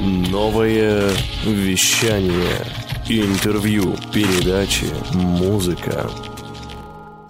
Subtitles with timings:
[0.00, 1.08] Новое
[1.46, 2.66] вещание.
[3.08, 6.10] Интервью, передачи, музыка.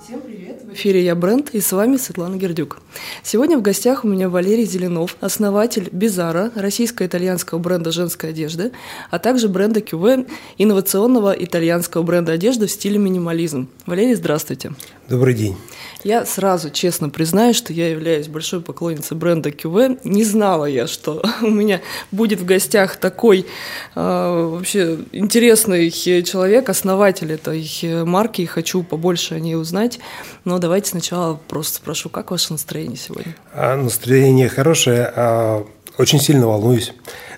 [0.02, 0.62] Всем привет!
[0.64, 2.78] В эфире я Брент и с вами Светлана Гердюк.
[3.22, 8.72] Сегодня в гостях у меня Валерий Зеленов, основатель Бизара, российско-итальянского бренда женской одежды,
[9.10, 10.26] а также бренда QV,
[10.56, 13.68] инновационного итальянского бренда одежды в стиле минимализм.
[13.84, 14.72] Валерий, здравствуйте.
[15.08, 15.56] Добрый день.
[16.04, 20.00] Я сразу честно признаюсь, что я являюсь большой поклонницей бренда QV.
[20.04, 21.80] Не знала я, что у меня
[22.12, 23.46] будет в гостях такой
[23.94, 29.98] э, вообще интересный человек, основатель этой марки, и хочу побольше о ней узнать.
[30.44, 33.34] Но давайте сначала просто спрошу, как ваше настроение сегодня?
[33.54, 35.66] А, настроение хорошее, а
[35.96, 36.92] очень сильно волнуюсь.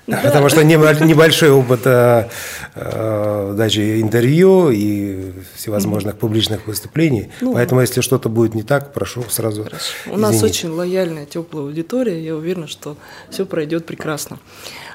[0.07, 0.21] Да.
[0.23, 2.29] Потому что небольшой опыт а,
[2.75, 7.31] а, дачи интервью и всевозможных публичных выступлений.
[7.41, 9.65] Ну, Поэтому, если что-то будет не так, прошу сразу.
[9.65, 9.93] Хорошо.
[10.07, 12.25] У нас очень лояльная, теплая аудитория.
[12.25, 12.97] Я уверена, что
[13.31, 14.39] все пройдет прекрасно.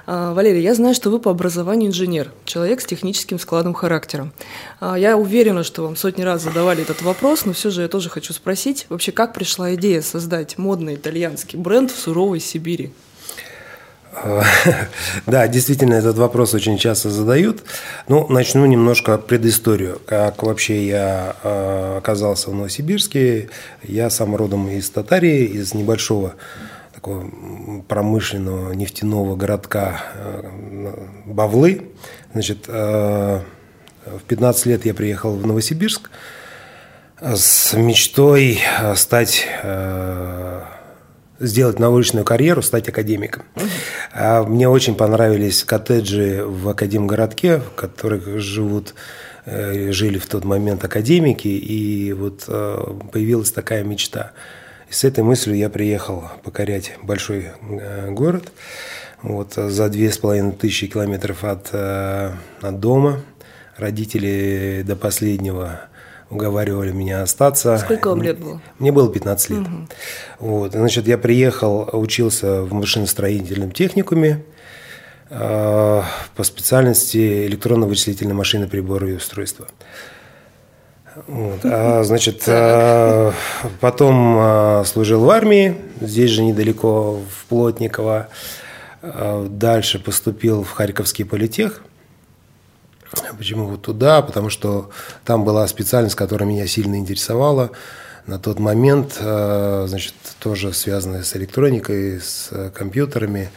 [0.07, 4.31] А, Валерий, я знаю, что вы по образованию инженер, человек с техническим складом характера.
[4.79, 8.09] А, я уверена, что вам сотни раз задавали этот вопрос, но все же я тоже
[8.09, 12.91] хочу спросить, вообще как пришла идея создать модный итальянский бренд в суровой Сибири?
[15.25, 17.63] Да, действительно, этот вопрос очень часто задают.
[18.07, 20.01] Ну, начну немножко предысторию.
[20.05, 23.49] Как вообще я э, оказался в Новосибирске.
[23.83, 26.35] Я сам родом из Татарии, из небольшого
[26.93, 27.25] такого
[27.87, 30.93] промышленного нефтяного городка э,
[31.25, 31.89] Бавлы.
[32.33, 33.41] Значит, э,
[34.05, 36.09] в 15 лет я приехал в Новосибирск
[37.21, 38.59] с мечтой
[38.95, 39.47] стать
[41.41, 43.43] сделать научную карьеру, стать академиком.
[44.13, 48.93] А мне очень понравились коттеджи в Академгородке, в которых живут
[49.45, 54.31] э, жили в тот момент академики, и вот э, появилась такая мечта.
[54.89, 58.51] И с этой мыслью я приехал покорять большой э, город,
[59.21, 63.21] вот, за две с половиной тысячи километров от, от дома.
[63.77, 65.81] Родители до последнего
[66.31, 67.77] уговаривали меня остаться.
[67.77, 68.61] Сколько вам лет было?
[68.79, 69.59] Мне было 15 лет.
[69.59, 69.69] Угу.
[70.39, 74.43] Вот, значит, я приехал, учился в машиностроительном техникуме
[75.29, 76.01] э,
[76.35, 79.67] по специальности электронно-вычислительной машины, приборы и устройства.
[81.27, 83.33] Вот, а, значит, а,
[83.81, 88.29] потом а, служил в армии, здесь же недалеко, в Плотниково.
[89.01, 91.83] А, дальше поступил в Харьковский политех–
[93.37, 94.21] Почему вот туда?
[94.21, 94.89] Потому что
[95.25, 97.71] там была специальность, которая меня сильно интересовала.
[98.27, 103.49] На тот момент, э, значит, тоже связанная с электроникой, с компьютерами.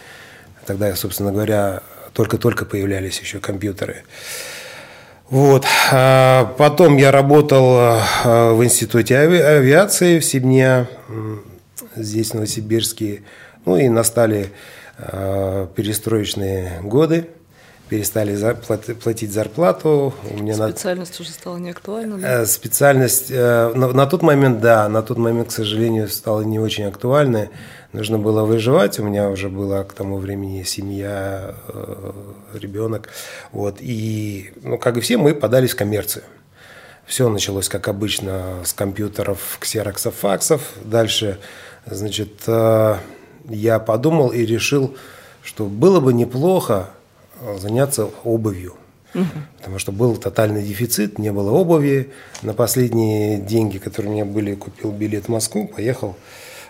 [0.67, 1.83] Тогда, собственно говоря,
[2.15, 4.05] только-только появлялись еще компьютеры.
[5.29, 5.65] Вот.
[5.93, 10.87] А потом я работал э, в институте авиации в Сибне,
[11.95, 13.23] здесь, в Новосибирске.
[13.67, 14.51] Ну и настали
[14.99, 17.29] э, перестроечные годы
[17.89, 18.37] перестали
[18.95, 20.15] платить зарплату.
[20.31, 21.23] Меня специальность на...
[21.23, 22.19] уже стала неактуальна?
[22.19, 22.43] Да?
[22.43, 26.59] Э, специальность э, на, на тот момент, да, на тот момент, к сожалению, стала не
[26.59, 27.51] очень актуальной.
[27.93, 32.13] Нужно было выживать, у меня уже была к тому времени семья, э,
[32.55, 33.11] ребенок.
[33.53, 36.25] Вот, и, ну, как и все, мы подались в коммерцию.
[37.07, 40.73] Все началось, как обычно, с компьютеров, ксероксов, факсов.
[40.85, 41.39] Дальше,
[41.85, 42.49] значит,
[43.51, 44.97] я подумал и решил,
[45.43, 46.89] что было бы неплохо
[47.59, 48.75] заняться обувью.
[49.59, 52.11] Потому что был тотальный дефицит, не было обуви.
[52.43, 56.17] На последние деньги, которые у меня были, купил билет в Москву, поехал,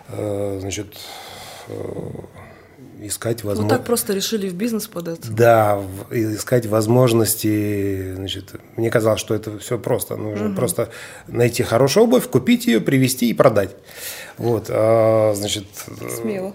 [0.09, 0.95] э, значит,
[1.69, 2.11] э,
[3.06, 3.72] искать возможности.
[3.72, 5.31] Ну так просто решили в бизнес податься?
[5.31, 8.15] Да, искать возможности.
[8.15, 10.16] Значит, мне казалось, что это все просто.
[10.16, 10.56] Нужно угу.
[10.56, 10.88] просто
[11.28, 13.70] найти хорошую обувь, купить ее, привезти и продать.
[14.37, 15.64] Вот, а, значит,
[16.20, 16.54] Смело.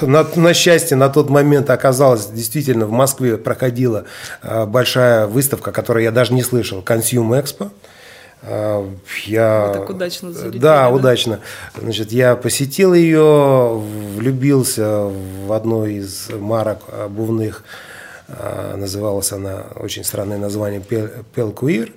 [0.00, 4.04] На, на счастье, на тот момент оказалось, действительно, в Москве проходила
[4.42, 7.70] а, большая выставка, которую я даже не слышал, Consume Expo.
[8.42, 8.88] А,
[9.26, 9.66] я...
[9.66, 11.40] Вы так удачно залетели, да, да, удачно.
[11.76, 13.78] Значит, я посетил ее,
[14.16, 15.10] влюбился
[15.46, 17.62] в одну из марок обувных
[18.76, 20.80] называлась она, очень странное название,
[21.34, 21.92] Пелкуир.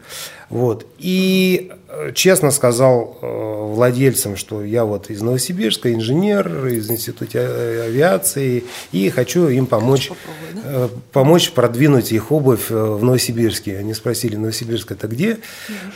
[0.53, 0.85] Вот.
[0.99, 3.25] И э, честно сказал э,
[3.73, 7.39] владельцам, что я вот из Новосибирска, инженер из Института
[7.85, 10.11] авиации, и хочу им помочь,
[10.53, 10.61] да?
[10.63, 13.79] Э, помочь продвинуть их обувь в Новосибирске.
[13.79, 15.39] Они спросили, Новосибирск это где?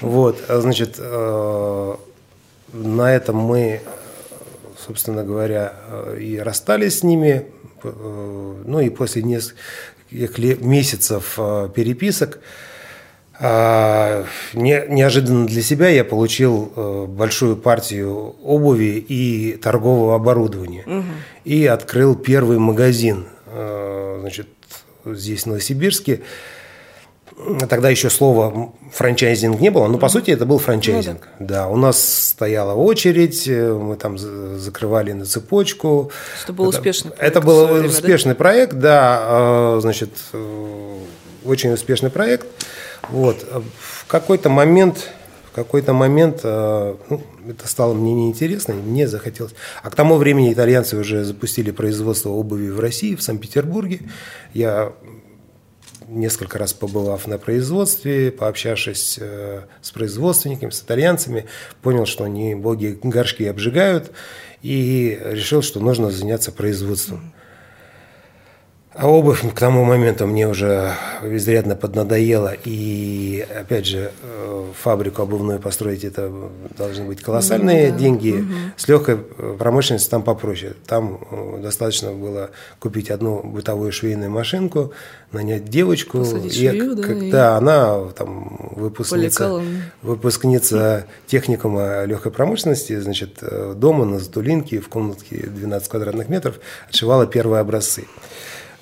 [0.02, 0.98] Вот, а, значит,
[2.74, 3.82] на этом мы,
[4.76, 5.76] собственно говоря,
[6.20, 7.46] и расстались с ними,
[7.84, 9.62] ну и после нескольких
[10.12, 12.40] месяцев э, переписок.
[13.40, 20.84] А, неожиданно для себя я получил э, большую партию обуви и торгового оборудования.
[20.88, 21.04] Угу.
[21.46, 23.26] И открыл первый магазин.
[23.46, 24.48] Э, значит,
[25.06, 26.22] здесь, в Новосибирске.
[27.70, 31.28] Тогда еще слова франчайзинг не было, но по сути это был франчайзинг.
[31.40, 31.66] Ну, да.
[31.66, 36.12] да, у нас стояла очередь, э, мы там закрывали на цепочку.
[36.44, 37.38] Это был это, успешный проект.
[37.38, 38.36] Это был время, успешный да?
[38.36, 40.98] проект, да, э, значит, э,
[41.46, 42.48] очень успешный проект.
[43.10, 43.46] Вот.
[43.80, 45.12] В какой-то момент,
[45.52, 49.54] в какой-то момент ну, это стало мне неинтересно, мне захотелось.
[49.84, 54.00] А к тому времени итальянцы уже запустили производство обуви в России, в Санкт-Петербурге.
[54.54, 54.92] Я
[56.08, 61.46] несколько раз побывав на производстве, пообщавшись э, с производственниками, с итальянцами,
[61.82, 64.12] понял, что они боги горшки обжигают,
[64.62, 67.34] и решил, что нужно заняться производством.
[68.98, 70.92] А обувь к тому моменту мне уже
[71.22, 72.56] изрядно поднадоела.
[72.66, 76.32] И, опять же, э, фабрику обувную построить это
[76.76, 78.00] должны быть колоссальные ну, да.
[78.00, 78.32] деньги.
[78.32, 78.54] Угу.
[78.76, 80.74] С легкой э, промышленностью там попроще.
[80.88, 82.50] Там э, достаточно было
[82.80, 84.94] купить одну бытовую швейную машинку,
[85.32, 86.18] нанять девочку.
[86.18, 87.04] Посадить швею, да?
[87.04, 87.32] Как, и...
[87.32, 89.62] Да, она там выпускница,
[90.02, 93.44] выпускница техникума легкой промышленности, значит,
[93.76, 96.56] дома на Затулинке в комнатке 12 квадратных метров
[96.90, 98.06] отшивала первые образцы.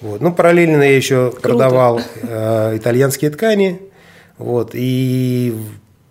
[0.01, 0.21] Вот.
[0.21, 1.41] Ну, параллельно я еще Круто.
[1.41, 3.81] продавал э, итальянские ткани.
[4.37, 5.55] Вот, и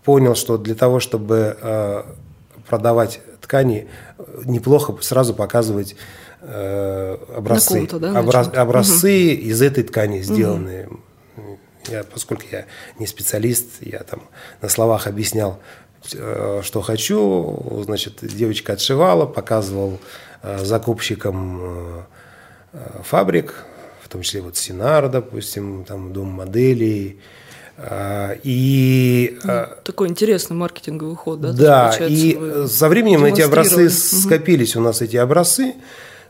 [0.05, 2.03] понял, что для того, чтобы э,
[2.69, 3.89] продавать ткани,
[4.45, 5.97] неплохо сразу показывать
[6.41, 9.49] э, образцы, да, образ, образцы угу.
[9.49, 10.87] из этой ткани сделанные.
[10.87, 11.59] Угу.
[11.89, 12.65] Я, поскольку я
[12.99, 14.23] не специалист, я там
[14.63, 15.61] на словах объяснял,
[16.15, 17.83] э, что хочу.
[17.85, 19.99] Значит, девочка отшивала, показывал
[20.43, 21.61] э, закупщикам
[22.73, 23.67] э, фабрик,
[24.15, 27.19] том числе вот Синар, допустим, там Дом моделей.
[27.77, 31.53] А, и, ну, а, Такой интересный маркетинговый ход, да?
[31.53, 32.39] Да, и
[32.69, 35.75] со временем эти образцы скопились у нас, эти образцы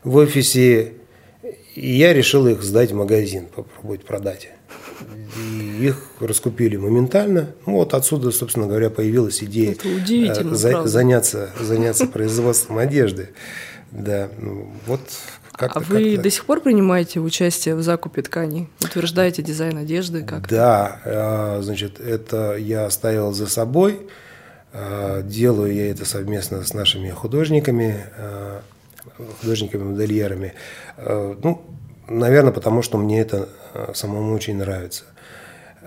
[0.03, 0.93] в офисе,
[1.75, 4.49] и я решил их сдать в магазин, попробовать продать.
[5.37, 7.53] И их раскупили моментально.
[7.67, 13.29] Ну, вот отсюда, собственно говоря, появилась идея э, за, заняться, заняться производством одежды.
[13.95, 14.99] Да, ну, вот
[15.53, 16.23] как-то, а вы как-то...
[16.23, 18.69] до сих пор принимаете участие в закупе тканей?
[18.81, 20.23] Утверждаете дизайн одежды?
[20.23, 24.01] Как да, а, значит, это я оставил за собой.
[24.73, 28.61] А, делаю я это совместно с нашими художниками, а,
[29.39, 30.53] художниками-модельерами.
[30.97, 31.61] Ну,
[32.09, 33.47] наверное, потому что мне это
[33.93, 35.05] самому очень нравится.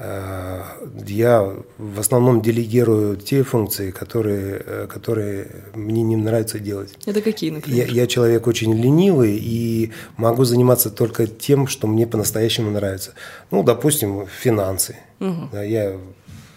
[0.01, 0.63] Э,
[1.07, 6.95] я в основном делегирую те функции, которые, э, которые мне не нравится делать.
[7.05, 7.89] Это какие, например?
[7.89, 13.15] Я, я человек очень ленивый и могу заниматься только тем, что мне по-настоящему нравится.
[13.51, 14.97] Ну, допустим, финансы.
[15.19, 15.57] Угу.
[15.65, 15.99] Я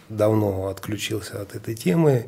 [0.09, 2.27] давно отключился от этой темы.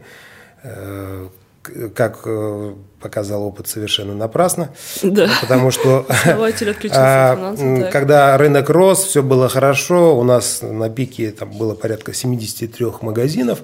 [1.96, 4.70] Как э, показал опыт, совершенно напрасно.
[5.02, 5.30] Да.
[5.42, 6.06] Потому что
[6.94, 12.88] а, когда рынок рос, все было хорошо, у нас на пике там было порядка 73
[13.02, 13.60] магазинов.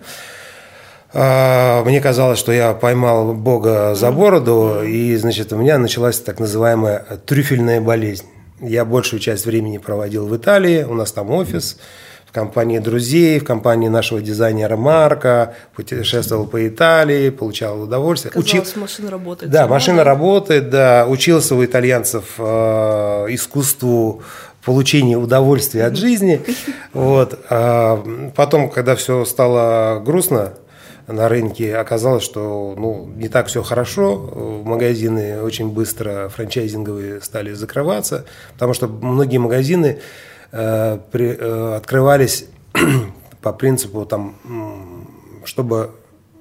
[1.13, 6.39] А, мне казалось, что я поймал Бога за бороду, и, значит, у меня началась так
[6.39, 8.25] называемая трюфельная болезнь.
[8.61, 11.77] Я большую часть времени проводил в Италии, у нас там офис.
[11.77, 18.31] Mm в компании друзей, в компании нашего дизайнера Марка, путешествовал по Италии, получал удовольствие.
[18.31, 18.79] Казалось, Учи...
[18.79, 19.51] машина работает.
[19.51, 21.07] Да, машина работает, да.
[21.07, 24.21] Учился у итальянцев э, искусству
[24.63, 26.41] получения удовольствия от жизни.
[26.93, 27.39] Вот.
[27.49, 28.03] А
[28.35, 30.53] потом, когда все стало грустно,
[31.07, 34.61] на рынке оказалось, что ну, не так все хорошо.
[34.65, 39.99] Магазины очень быстро франчайзинговые стали закрываться, потому что многие магазины
[40.51, 42.45] Э, при, э, открывались
[43.41, 44.35] по принципу, там,
[45.45, 45.91] чтобы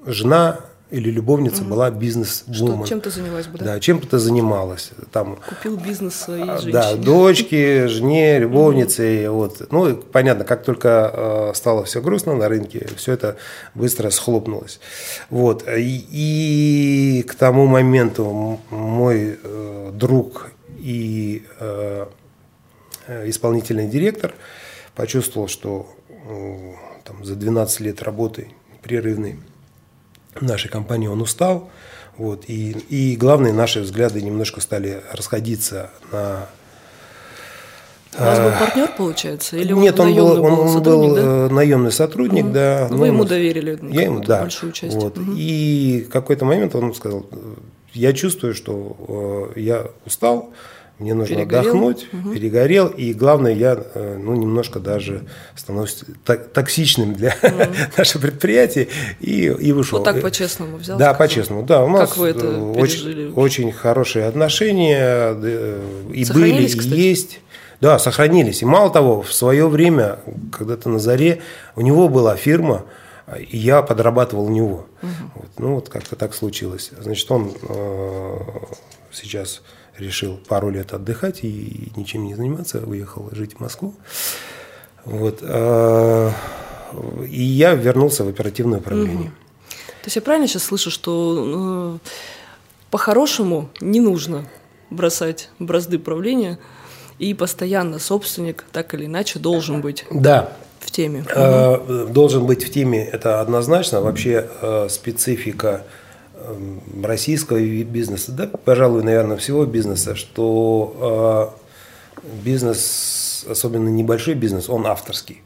[0.05, 1.71] жена или любовница угу.
[1.71, 2.85] была бизнес-вумен.
[2.85, 3.65] Чем-то занялась бы, да?
[3.65, 4.91] Да, чем-то занималась.
[5.11, 6.73] Там, Купил бизнес своей а, женщине.
[6.73, 9.29] Да, дочке, жене, любовнице.
[9.29, 9.37] Угу.
[9.37, 9.71] Вот.
[9.71, 13.37] Ну, понятно, как только э, стало все грустно на рынке, все это
[13.75, 14.79] быстро схлопнулось.
[15.29, 15.67] Вот.
[15.67, 20.49] И, и к тому моменту мой э, друг
[20.79, 22.05] и Э,
[23.29, 24.33] исполнительный директор
[24.95, 26.73] почувствовал, что э,
[27.03, 29.39] там, за 12 лет работы непрерывной
[30.39, 31.69] нашей компании он устал.
[32.17, 36.49] Вот, и, и главное, наши взгляды немножко стали расходиться на
[38.17, 39.55] у вас был партнер, получается?
[39.55, 41.21] Или Нет, он, был, он, он был да?
[41.21, 42.53] Э, наемный сотрудник, угу.
[42.53, 42.87] да.
[42.89, 44.95] Вы ему доверили я ему, да, большую часть.
[44.95, 45.17] Вот.
[45.17, 45.33] Угу.
[45.35, 47.27] И какой-то момент он сказал,
[47.93, 50.51] я чувствую, что я устал,
[50.99, 51.71] мне нужно перегорел.
[51.71, 52.33] отдохнуть, угу.
[52.33, 55.23] перегорел, и главное, я э, ну, немножко даже
[55.55, 56.03] становлюсь
[56.53, 57.63] токсичным для угу.
[57.97, 58.89] нашего предприятия
[59.21, 59.99] и, и вышел.
[59.99, 60.97] Вот так по-честному взял?
[60.97, 61.83] Да, по-честному, да.
[61.85, 65.31] У нас как вы это очень, очень хорошие отношения
[66.13, 66.99] и были, и кстати?
[66.99, 67.39] есть.
[67.79, 68.61] Да, сохранились.
[68.61, 70.19] И мало того, в свое время,
[70.51, 71.41] когда-то на заре,
[71.77, 72.83] у него была фирма,
[73.37, 74.85] и я подрабатывал у него.
[75.01, 75.11] Угу.
[75.35, 76.91] Вот, ну, вот как-то так случилось.
[76.99, 78.37] Значит, он э,
[79.13, 79.61] сейчас
[79.99, 83.95] решил пару лет отдыхать и ничем не заниматься, уехал жить в Москву.
[85.05, 86.31] Вот, э,
[87.27, 89.29] и я вернулся в оперативное управление.
[89.29, 89.75] Угу.
[90.01, 92.09] То есть я правильно сейчас слышу, что э,
[92.91, 94.45] по-хорошему не нужно
[94.89, 96.59] бросать бразды правления,
[97.19, 100.53] и постоянно собственник так или иначе должен быть да.
[100.79, 101.25] в теме.
[101.35, 104.01] Э, должен быть в теме, это однозначно.
[104.01, 105.83] Вообще э, специфика
[107.03, 111.53] российского бизнеса, да, пожалуй, наверное, всего бизнеса, что
[112.21, 115.41] э, бизнес, особенно небольшой бизнес, он авторский.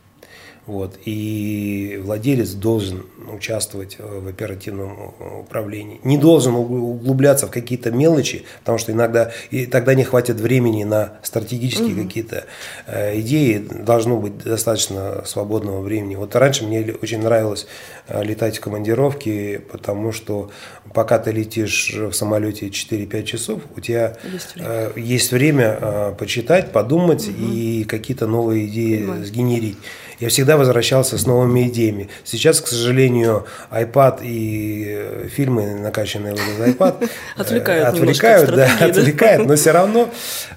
[0.66, 6.00] Вот, и владелец должен участвовать э, в оперативном э, управлении.
[6.06, 11.14] Не должен углубляться в какие-то мелочи, потому что иногда и тогда не хватит времени на
[11.22, 12.04] стратегические угу.
[12.04, 12.46] какие-то
[12.88, 13.58] э, идеи.
[13.58, 16.16] Должно быть достаточно свободного времени.
[16.16, 17.68] Вот раньше мне очень нравилось
[18.08, 20.50] э, летать в командировки, потому что
[20.94, 26.16] пока ты летишь в самолете 4-5 часов, у тебя есть время, э, есть время э,
[26.18, 27.52] почитать, подумать угу.
[27.52, 29.26] и какие-то новые идеи Понимаю.
[29.26, 29.78] сгенерить
[30.24, 32.10] я всегда возвращался с новыми идеями.
[32.24, 39.56] Сейчас, к сожалению, iPad и э, фильмы, накачанные этот iPad, отвлекают, отвлекают, да, отвлекают, но
[39.56, 40.10] все равно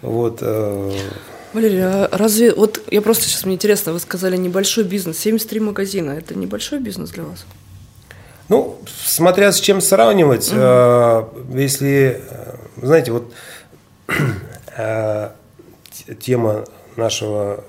[0.03, 0.39] вот.
[0.41, 0.93] Э,
[1.53, 6.13] Валерий, а разве, вот я просто сейчас, мне интересно, вы сказали небольшой бизнес, 73 магазина,
[6.13, 7.45] это небольшой бизнес для вас?
[8.49, 10.61] Ну, смотря с чем сравнивать, угу.
[10.61, 12.23] э, если,
[12.81, 13.33] знаете, вот
[14.77, 15.31] э,
[16.21, 17.65] тема нашего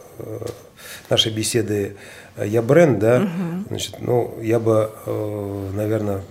[1.10, 1.96] нашей беседы
[2.36, 3.68] э, я бренд, да, угу.
[3.70, 6.22] значит, ну, я бы, э, наверное,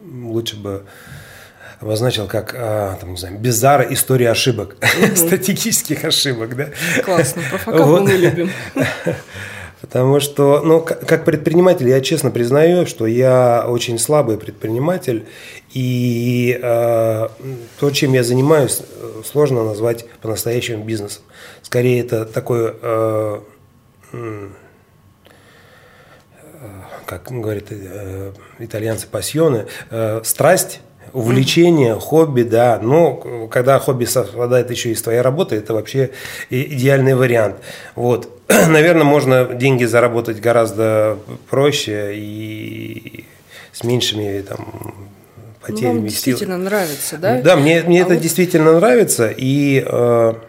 [0.00, 0.84] лучше бы
[1.80, 5.16] обозначил как, а, там, не знаю, Безара история ошибок, угу.
[5.16, 6.68] статистических ошибок, да.
[7.04, 8.02] Классно, про факапы вот.
[8.02, 8.50] мы любим.
[9.80, 15.26] Потому что, ну, как предприниматель, я честно признаю, что я очень слабый предприниматель,
[15.72, 17.28] и э,
[17.78, 18.82] то, чем я занимаюсь,
[19.24, 21.22] сложно назвать по-настоящему бизнесом.
[21.62, 23.40] Скорее, это такое э,
[27.06, 30.80] как говорят э, итальянцы, пассионы, э, страсть
[31.12, 36.10] увлечение, хобби, да, но когда хобби совпадает еще и с твоей работой, это вообще
[36.50, 37.56] идеальный вариант.
[37.94, 38.28] Вот.
[38.48, 43.24] Наверное, можно деньги заработать гораздо проще и
[43.72, 44.94] с меньшими там
[45.62, 45.94] потерями.
[45.94, 46.64] Ну, вам действительно сил.
[46.64, 47.40] нравится, да?
[47.40, 48.22] Да, мне, мне а это вот...
[48.22, 50.47] действительно нравится, и э, Э,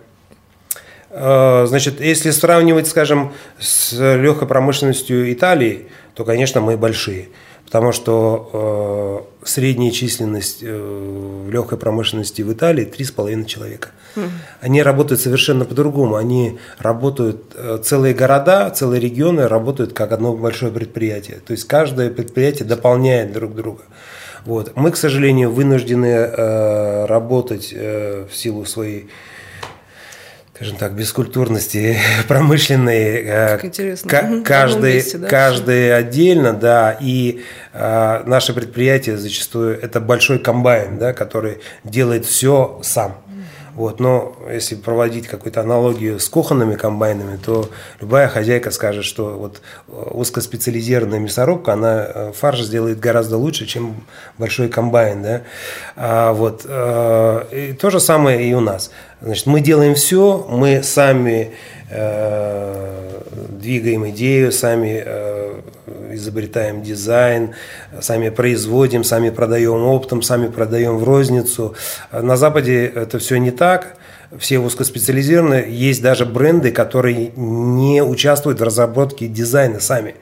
[1.11, 7.29] значит, если сравнивать, скажем, с легкой промышленностью Италии, то, конечно, мы большие.
[7.69, 13.89] Потому что э, средняя численность э, легкой промышленности в Италии 3,5 человека.
[14.15, 14.29] Mm.
[14.61, 16.15] Они работают совершенно по-другому.
[16.15, 21.37] Они работают, э, целые города, целые регионы работают как одно большое предприятие.
[21.45, 23.83] То есть каждое предприятие дополняет друг друга.
[24.45, 24.71] Вот.
[24.75, 29.09] Мы, к сожалению, вынуждены э, работать э, в силу своей
[30.59, 31.97] скажем так, бескультурности
[32.27, 33.23] промышленной.
[33.23, 34.09] Э, как интересно.
[34.09, 35.27] К- каждый, месте, да?
[35.29, 42.81] каждый отдельно, да, и э, наше предприятие зачастую это большой комбайн, да, который делает все
[42.83, 43.15] сам.
[43.79, 47.69] Вот, но если проводить какую-то аналогию с кухонными комбайнами, то
[48.01, 54.03] любая хозяйка скажет, что вот э, узкоспециализированная мясорубка, она э, фарш сделает гораздо лучше, чем
[54.37, 55.23] большой комбайн.
[55.23, 55.41] Да?
[55.95, 58.91] А, вот, и то же самое и у нас.
[59.21, 61.53] Значит, мы делаем все, мы сами э,
[63.59, 65.61] двигаем идею, сами э,
[66.11, 67.55] изобретаем дизайн,
[67.99, 71.75] сами производим, сами продаем оптом, сами продаем в розницу.
[72.11, 73.95] На Западе это все не так.
[74.37, 75.65] Все узкоспециализированные.
[75.69, 80.15] Есть даже бренды, которые не участвуют в разработке дизайна сами.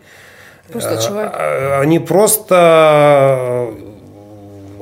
[0.71, 1.33] Просто человек.
[1.81, 3.73] Они просто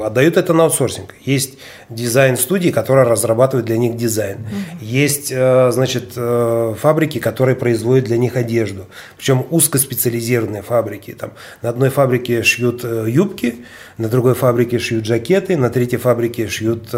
[0.01, 1.15] отдают это на аутсорсинг.
[1.21, 1.57] Есть
[1.89, 4.37] дизайн-студии, которые разрабатывают для них дизайн.
[4.37, 4.83] Mm-hmm.
[4.85, 8.85] Есть, э, значит, э, фабрики, которые производят для них одежду.
[9.17, 11.13] Причем узкоспециализированные фабрики.
[11.13, 13.65] Там, на одной фабрике шьют э, юбки,
[13.97, 16.89] на другой фабрике шьют жакеты, на третьей фабрике шьют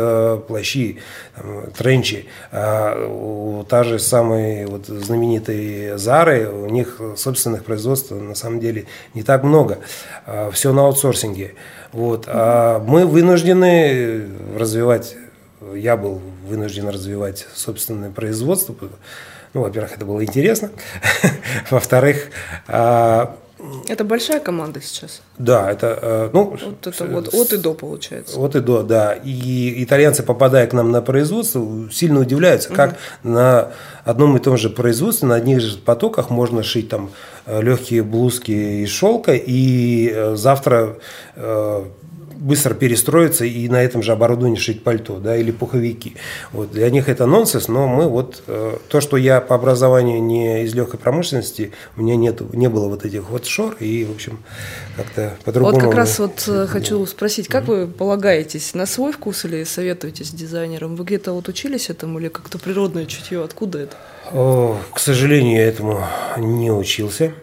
[0.47, 0.99] плащи,
[1.35, 2.25] там, тренчи.
[2.51, 8.85] А у та же самой вот, знаменитой Зары, у них собственных производств на самом деле
[9.13, 9.79] не так много.
[10.25, 11.55] А, Все на аутсорсинге.
[11.91, 12.25] Вот.
[12.27, 14.27] А мы вынуждены
[14.57, 15.15] развивать,
[15.73, 18.75] я был вынужден развивать собственное производство.
[19.53, 20.69] Ну, во-первых, это было интересно.
[21.71, 22.29] Во-вторых,
[22.67, 23.35] а,
[23.87, 25.21] Это большая команда сейчас?
[25.37, 26.57] Да, это, э, ну...
[26.63, 28.39] Вот это вот от и до получается.
[28.39, 29.13] От и до, да.
[29.13, 33.33] И итальянцы, попадая к нам на производство, сильно удивляются, как угу.
[33.33, 33.71] на
[34.03, 37.11] одном и том же производстве, на одних же потоках можно шить там
[37.45, 40.97] э, легкие блузки из шелка, и э, завтра
[42.37, 46.15] быстро перестроиться и на этом же оборудовании шить пальто, да, или пуховики.
[46.51, 50.63] Вот для них это нонсенс, но мы вот э, то, что я по образованию не
[50.63, 54.39] из легкой промышленности, у меня нет, не было вот этих вот шор, и, в общем,
[54.95, 55.75] как-то по-другому.
[55.75, 60.29] Вот как раз вот э, хочу спросить, как вы полагаетесь, на свой вкус или советуетесь
[60.29, 60.95] с дизайнером?
[60.95, 63.43] Вы где-то вот учились этому или как-то природное чутье?
[63.43, 63.95] Откуда это?
[64.31, 66.03] О, к сожалению, я этому
[66.37, 67.33] не учился.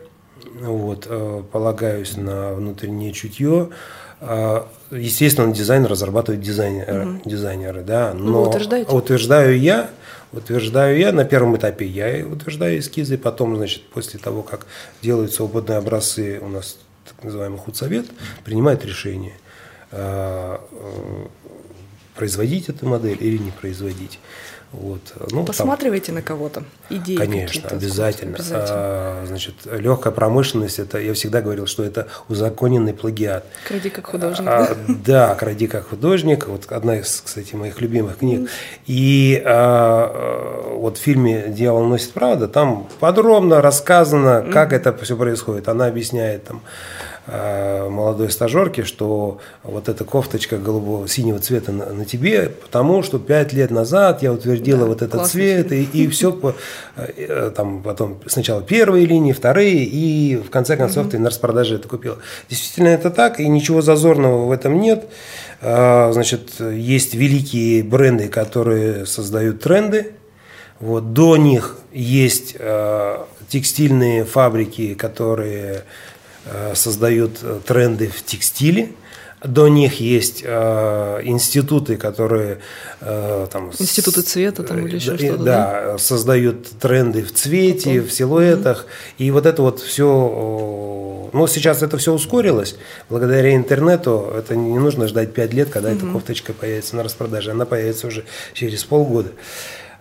[0.61, 3.71] Вот, э, полагаюсь на внутреннее чутье.
[4.27, 7.21] А, естественно, дизайн разрабатывают дизайнеры, угу.
[7.29, 8.91] дизайнеры да, но Вы утверждаете?
[8.91, 9.91] утверждаю я,
[10.33, 14.67] утверждаю я, на первом этапе я утверждаю эскизы, потом, значит, после того, как
[15.03, 18.07] делаются опытные образцы, у нас так называемый худсовет
[18.45, 19.35] принимает решение,
[19.93, 21.27] а, э,
[22.15, 24.19] производить эту модель или не производить.
[24.81, 25.01] Вот.
[25.31, 26.65] Ну, Посматриваете там, на кого-то?
[26.91, 28.35] Идеи Конечно, обязательно.
[28.35, 28.67] обязательно.
[28.71, 33.45] А, значит, легкая промышленность, это, я всегда говорил, что это узаконенный плагиат.
[33.69, 34.49] Кради как художник.
[34.49, 36.49] А, да, кради как художник.
[36.49, 38.51] Вот одна из, кстати, моих любимых книг.
[38.87, 45.69] И а, вот в фильме «Дьявол носит правда» там подробно рассказано, как это все происходит.
[45.69, 46.63] Она объясняет там,
[47.14, 53.19] Э, молодой стажерке, что вот эта кофточка голубого синего цвета на, на тебе, потому что
[53.19, 56.55] пять лет назад я утвердила да, вот этот цвет, и, и все по,
[56.97, 61.13] э, там потом сначала первые линии, вторые, и в конце концов угу.
[61.13, 62.19] ты на распродаже это купила.
[62.51, 65.07] Действительно это так, и ничего зазорного в этом нет.
[65.63, 70.13] Э, значит, есть великие бренды, которые создают тренды.
[70.81, 72.57] Вот, до них есть
[73.49, 75.83] текстильные фабрики, которые Э,
[76.75, 78.91] создают э, тренды в текстиле.
[79.43, 82.61] До них есть э, институты, которые
[83.01, 88.07] э, там институты цвета там или еще что-то, да, да, создают тренды в цвете, Потом.
[88.07, 89.15] в силуэтах, mm-hmm.
[89.19, 91.31] и вот это вот все.
[91.31, 92.77] Ну сейчас это все ускорилось
[93.11, 94.33] благодаря интернету.
[94.35, 95.97] Это не нужно ждать 5 лет, когда mm-hmm.
[95.97, 99.33] эта кофточка появится на распродаже, она появится уже через полгода.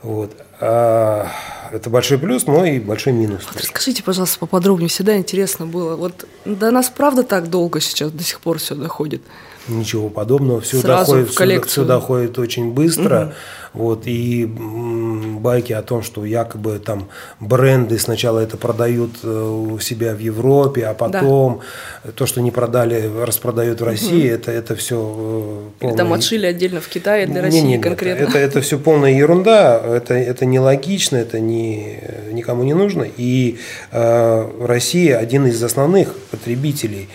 [0.04, 0.36] Вот.
[0.60, 1.28] А,
[1.72, 3.44] это большой плюс, но и большой минус.
[3.48, 4.90] Вот расскажите, пожалуйста, поподробнее.
[4.90, 5.96] Всегда интересно было.
[5.96, 9.22] Вот до нас правда так долго сейчас до сих пор все доходит?
[9.68, 10.62] Ничего подобного.
[10.62, 11.70] Все Сразу доходит, в коллекцию.
[11.70, 13.22] Все, все доходит очень быстро.
[13.22, 13.34] Угу.
[13.74, 20.14] Вот, и байки о том, что якобы там бренды сначала это продают э, у себя
[20.14, 21.62] в Европе, а потом
[22.04, 22.12] да.
[22.12, 24.36] то, что не продали, распродают в России, угу.
[24.36, 25.94] это, это все э, полная...
[25.94, 28.26] Или там отшили отдельно в Китае для России не, не, конкретно.
[28.26, 32.00] Это, это все полная ерунда, это, это нелогично, это не,
[32.32, 33.08] никому не нужно.
[33.18, 33.58] И
[33.92, 37.10] э, Россия один из основных потребителей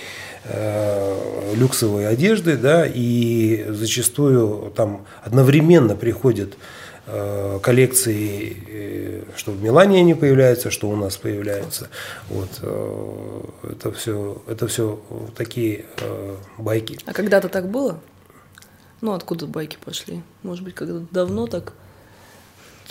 [1.54, 6.56] люксовой одежды, да, и зачастую там одновременно приходят
[7.06, 11.88] э, коллекции, э, что в Милане они появляются, что у нас появляются.
[12.28, 12.50] Вот,
[13.62, 15.00] это все, это все
[15.37, 15.84] такие
[16.56, 16.98] байки.
[17.04, 18.00] А когда-то так было?
[19.00, 20.22] Ну, откуда байки пошли?
[20.42, 21.72] Может быть, когда-то давно так?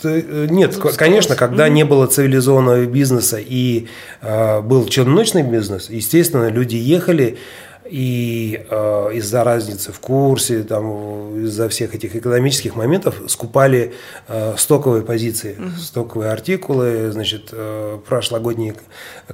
[0.04, 0.96] Нет, Запускалось.
[0.96, 1.72] конечно, когда mm-hmm.
[1.72, 3.88] не было цивилизованного бизнеса и
[4.20, 7.38] э, был черночный бизнес, естественно, люди ехали
[7.84, 13.94] и э, из-за разницы в курсе, там, из-за всех этих экономических моментов скупали
[14.28, 15.78] э, стоковые позиции, mm-hmm.
[15.78, 18.74] стоковые артикулы, значит, э, прошлогодние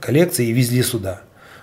[0.01, 1.23] коллекции и везли сюда.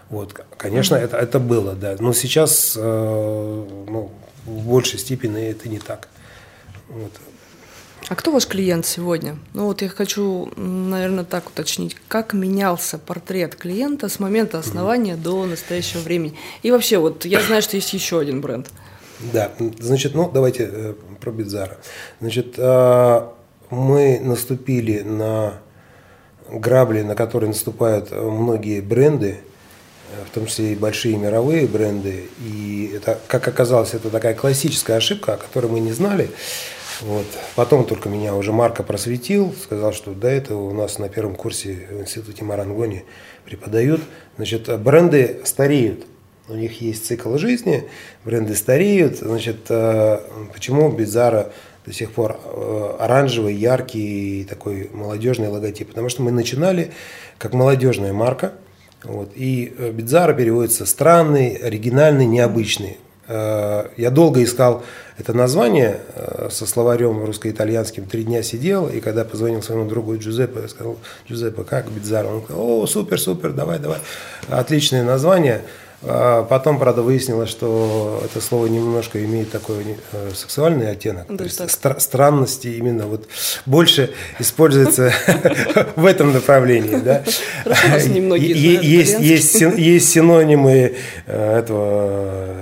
[0.09, 1.05] Вот, конечно, mm-hmm.
[1.05, 1.95] это, это было, да.
[1.99, 4.11] Но сейчас э, ну,
[4.45, 6.09] в большей степени это не так.
[6.89, 7.11] Вот.
[8.09, 9.37] А кто ваш клиент сегодня?
[9.53, 15.21] Ну вот я хочу, наверное, так уточнить, как менялся портрет клиента с момента основания mm-hmm.
[15.23, 16.33] до настоящего времени?
[16.63, 18.67] И вообще, вот я знаю, что есть еще один бренд.
[19.33, 21.77] Да, значит, ну давайте э, про Бизара.
[22.19, 23.21] Значит, э,
[23.69, 25.53] мы наступили на
[26.49, 29.37] грабли, на которые наступают многие бренды,
[30.11, 32.29] э, в том числе и большие мировые бренды.
[32.39, 36.31] И это, как оказалось, это такая классическая ошибка, о которой мы не знали.
[37.01, 37.25] Вот.
[37.55, 41.87] Потом только меня уже Марко просветил, сказал, что до этого у нас на первом курсе
[41.89, 43.05] в институте Марангони
[43.43, 44.01] преподают.
[44.35, 46.05] Значит, бренды стареют.
[46.47, 47.85] У них есть цикл жизни,
[48.23, 49.17] бренды стареют.
[49.17, 50.19] Значит, э,
[50.53, 51.51] почему Бизара
[51.85, 55.87] до сих пор э, оранжевый, яркий, такой молодежный логотип?
[55.87, 56.91] Потому что мы начинали
[57.39, 58.53] как молодежная марка.
[59.03, 62.97] Вот, и Бизара переводится странный, оригинальный, необычный.
[63.31, 64.83] Я долго искал
[65.21, 70.67] это название э, со словарем русско-итальянским три дня сидел, и когда позвонил своему другу Джузеппе,
[70.67, 70.97] сказал,
[71.29, 72.25] Джузеппе, как Бидзар?
[72.25, 73.99] Он сказал, о, супер, супер, давай, давай.
[74.49, 75.61] Отличное название.
[76.03, 81.27] А потом, правда, выяснилось, что это слово немножко имеет такой э, сексуальный оттенок.
[81.29, 83.27] Да, то есть стра- странности именно вот
[83.67, 85.13] больше используется
[85.95, 86.95] в этом направлении.
[86.97, 87.23] Да?
[89.19, 90.95] Есть, синонимы
[91.27, 92.61] э, этого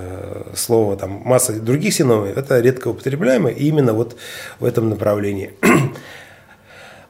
[0.54, 4.16] слова, там масса других синонимов, это редко употребляемо именно вот
[4.58, 5.52] в этом направлении.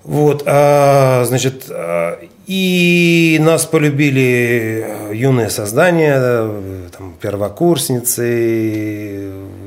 [0.02, 2.18] Вот, а, значит, а,
[2.50, 8.22] и нас полюбили юные создания, там, первокурсницы,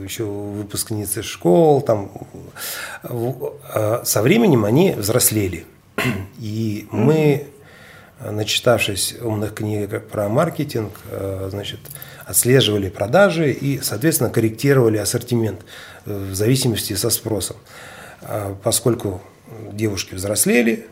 [0.04, 2.12] еще выпускницы школ, там,
[3.04, 5.66] а, со временем они взрослели.
[6.42, 7.46] И мы,
[8.20, 10.92] начитавшись умных книг про маркетинг,
[11.48, 11.80] значит,
[12.26, 15.62] отслеживали продажи и, соответственно, корректировали ассортимент
[16.06, 17.56] в зависимости со спросом.
[18.62, 19.22] Поскольку
[19.72, 20.88] девушки взрослели,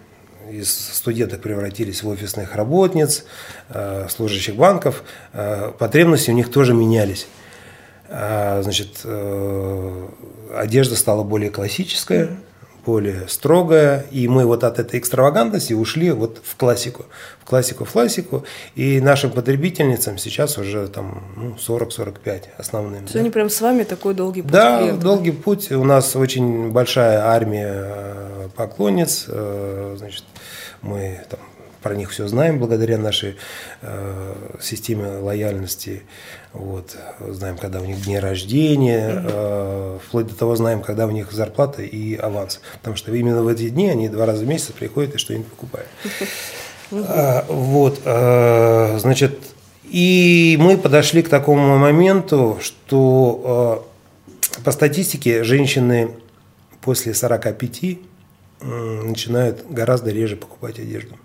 [0.52, 3.26] из студенток превратились в офисных работниц,
[3.70, 7.28] э, служащих банков, э, потребности у них тоже менялись.
[8.10, 9.06] Э, значит,
[10.54, 12.38] одежда стала более классическая,
[12.86, 17.06] более строгая, и мы вот от этой экстравагантности ушли вот в классику,
[17.40, 18.44] в классику, в классику,
[18.76, 23.06] и нашим потребительницам сейчас уже там ну, 40-45 основным.
[23.06, 23.20] Все да.
[23.20, 24.52] они прям с вами такой долгий путь.
[24.52, 25.02] Да, клиента.
[25.02, 30.24] долгий путь, у нас очень большая армия поклонниц, значит,
[30.82, 31.40] мы там
[31.82, 33.38] про них все знаем благодаря нашей
[33.82, 36.04] э, системе лояльности.
[36.54, 41.32] Вот, знаем, когда у них дни рождения, э, вплоть до того знаем, когда у них
[41.32, 42.62] зарплата и аванс.
[42.78, 45.88] Потому что именно в эти дни они два раза в месяц приходят и что-нибудь покупают.
[46.92, 49.40] А, вот, а, значит,
[49.84, 53.86] и мы подошли к такому моменту, что
[54.58, 56.12] а, по статистике женщины
[56.82, 58.11] после 45
[58.62, 61.18] начинают гораздо реже покупать одежду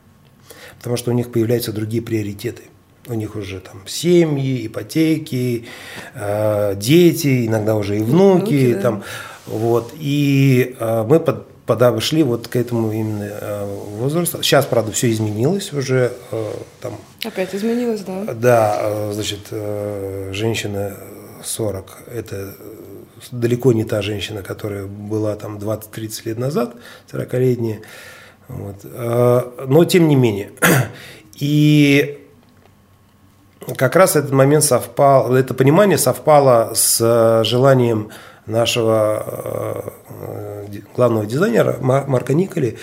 [0.78, 2.64] потому что у них появляются другие приоритеты.
[3.08, 5.66] У них уже там семьи, ипотеки,
[6.14, 8.40] э, дети, иногда уже и внуки.
[8.40, 8.80] внуки да.
[8.80, 9.02] там,
[9.46, 9.92] вот.
[9.98, 14.42] И э, мы под, подошли вот к этому именно э, возрасту.
[14.42, 16.12] Сейчас, правда, все изменилось уже.
[16.32, 16.94] Э, там,
[17.24, 18.34] Опять изменилось, да?
[18.34, 20.96] Да, э, значит, э, женщина
[21.44, 22.54] 40– это
[23.30, 26.74] далеко не та женщина, которая была там 20-30 лет назад,
[27.12, 27.82] 40-летняя.
[28.48, 28.76] Вот.
[28.84, 30.50] А, но тем не менее.
[31.38, 32.18] И
[33.76, 38.10] как раз этот момент совпал, это понимание совпало с желанием
[38.46, 42.78] нашего э, главного дизайнера Марка Николи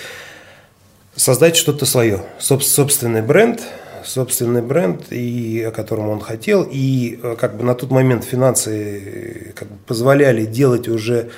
[1.16, 3.62] создать что-то свое, собственный бренд,
[4.06, 6.68] собственный бренд, и, о котором он хотел.
[6.70, 11.32] И э, как бы на тот момент финансы э, как бы, позволяли делать уже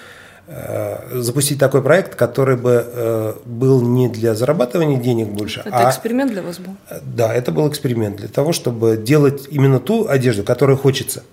[0.47, 5.61] Э, запустить такой проект, который бы был не для зарабатывания денег больше.
[5.65, 6.75] Это а, эксперимент для вас был?
[7.01, 11.23] Да, это был эксперимент для того, чтобы делать именно ту одежду, которую хочется.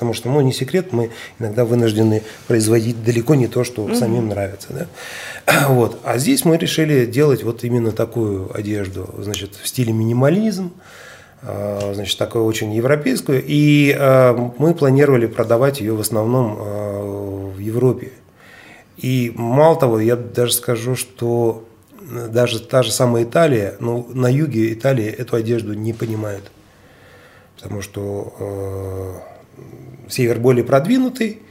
[0.00, 4.68] Потому что, ну, не секрет, мы иногда вынуждены производить далеко не то, что самим нравится.
[4.70, 4.86] Да?
[5.68, 6.00] Вот.
[6.04, 10.72] А здесь мы решили делать вот именно такую одежду, значит, в стиле минимализм,
[11.42, 13.44] э, значит, такую очень европейскую.
[13.46, 13.94] И
[14.56, 16.54] мы планировали продавать ее в основном
[17.52, 18.12] в Европе.
[18.96, 21.68] И мало того, я даже скажу, что
[22.00, 26.50] даже та же самая Италия, ну, на юге Италии эту одежду не понимают.
[27.56, 29.30] Потому что э,
[30.10, 31.42] север более продвинутый,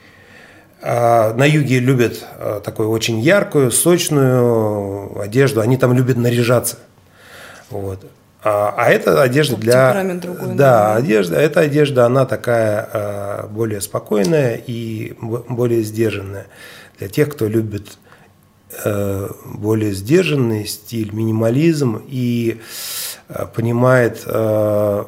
[0.82, 6.78] а на юге любят э, такую очень яркую, сочную одежду, они там любят наряжаться.
[7.70, 8.06] Вот.
[8.42, 10.16] А, а это одежда для...
[10.16, 16.48] Другой, да, одежда, эта одежда, она такая э, более спокойная и более сдержанная
[16.98, 17.98] для тех, кто любит
[18.86, 22.62] э, более сдержанный стиль, минимализм и
[23.28, 25.04] э, понимает э,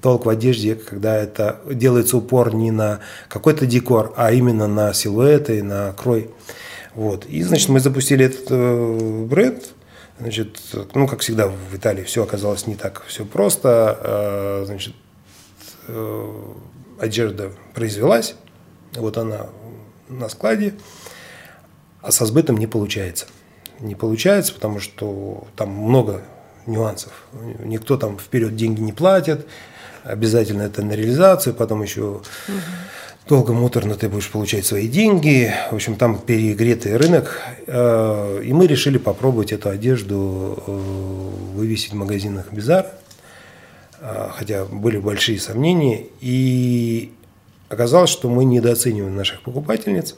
[0.00, 5.62] толк в одежде, когда это делается упор не на какой-то декор, а именно на силуэты,
[5.62, 6.30] на крой.
[6.94, 7.26] Вот.
[7.26, 9.70] И, значит, мы запустили этот бренд.
[10.18, 10.58] Значит,
[10.94, 14.64] ну, как всегда в Италии все оказалось не так все просто.
[14.66, 14.94] Значит,
[16.98, 18.34] одежда произвелась,
[18.94, 19.48] вот она
[20.08, 20.74] на складе
[22.06, 23.26] а со сбытом не получается.
[23.80, 26.22] Не получается, потому что там много
[26.66, 27.12] нюансов.
[27.64, 29.46] Никто там вперед деньги не платит,
[30.04, 32.22] обязательно это на реализацию, потом еще угу.
[33.28, 35.52] долго муторно ты будешь получать свои деньги.
[35.70, 37.40] В общем, там перегретый рынок.
[37.66, 40.70] Э, и мы решили попробовать эту одежду э,
[41.54, 42.86] вывесить в магазинах Бизар,
[44.00, 46.06] э, хотя были большие сомнения.
[46.20, 47.12] И
[47.68, 50.14] оказалось, что мы недооцениваем наших покупательниц.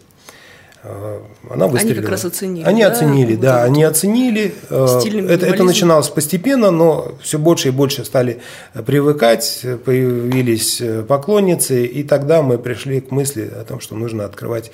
[0.84, 1.94] Э, она выстрелила.
[1.96, 2.64] Они как раз оценили.
[2.64, 2.88] Они да?
[2.92, 4.54] оценили, Вот да, этот они оценили.
[4.70, 8.40] Э, Это, это начиналось постепенно, но все больше и больше стали
[8.86, 14.70] привыкать, появились э, поклонницы, и тогда мы пришли к мысли о том, что нужно открывать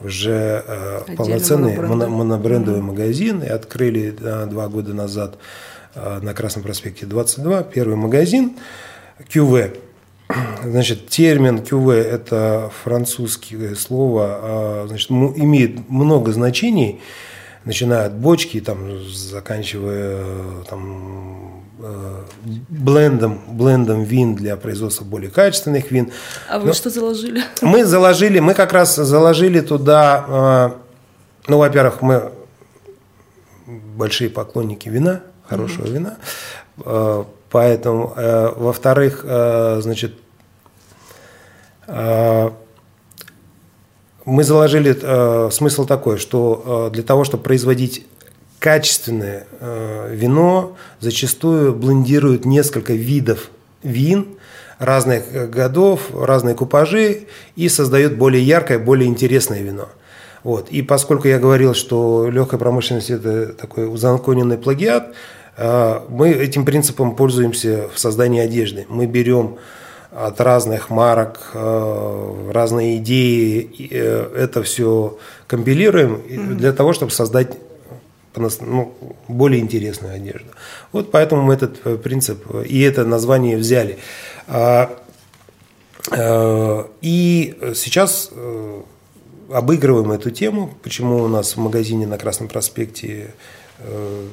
[0.00, 1.88] уже э, Отдельно полноценный монобрендовый.
[2.08, 3.42] моно- монобрендовый магазин.
[3.42, 5.36] И открыли два года назад
[5.94, 8.52] э, на Красном проспекте 22 первый магазин
[9.32, 9.78] QV.
[10.64, 17.00] Значит, термин QV– это французское слово, а, значит, имеет много значений,
[17.64, 22.22] начиная от бочки, там, заканчивая э, там, э,
[22.68, 26.10] блендом, блендом вин для производства более качественных вин.
[26.48, 27.42] А вы что заложили?
[27.62, 30.70] Мы заложили, мы как раз заложили туда, э,
[31.48, 32.32] ну, во-первых, мы
[33.66, 36.16] большие поклонники вина, хорошего вина,
[36.84, 40.14] э, поэтому, э, во-вторых, э, значит,
[41.86, 42.50] э,
[44.24, 48.06] мы заложили э, смысл такой, что э, для того, чтобы производить
[48.58, 53.50] качественное э, вино, зачастую блендируют несколько видов
[53.82, 54.28] вин
[54.78, 59.88] разных годов, разные купажи и создают более яркое, более интересное вино.
[60.42, 60.70] Вот.
[60.70, 65.14] И поскольку я говорил, что легкая промышленность– это такой узаконенный плагиат,
[65.56, 68.86] мы этим принципом пользуемся в создании одежды.
[68.88, 69.58] Мы берем
[70.12, 76.22] от разных марок, э, разные идеи, э, это все компилируем
[76.56, 77.56] для того, чтобы создать
[78.36, 78.94] ну,
[79.28, 80.48] более интересную одежду.
[80.92, 83.98] Вот поэтому мы этот э, принцип э, и это название взяли.
[84.48, 84.90] А,
[86.10, 88.82] э, И сейчас э,
[89.50, 93.34] обыгрываем эту тему, почему у нас в магазине на Красном проспекте
[93.78, 94.26] э,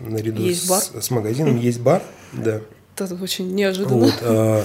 [0.00, 0.80] наряду Есть бар?
[0.80, 2.02] с, с магазином есть бар,
[2.32, 2.60] да.
[2.96, 3.96] Это очень неожиданно.
[4.04, 4.64] Вот, э,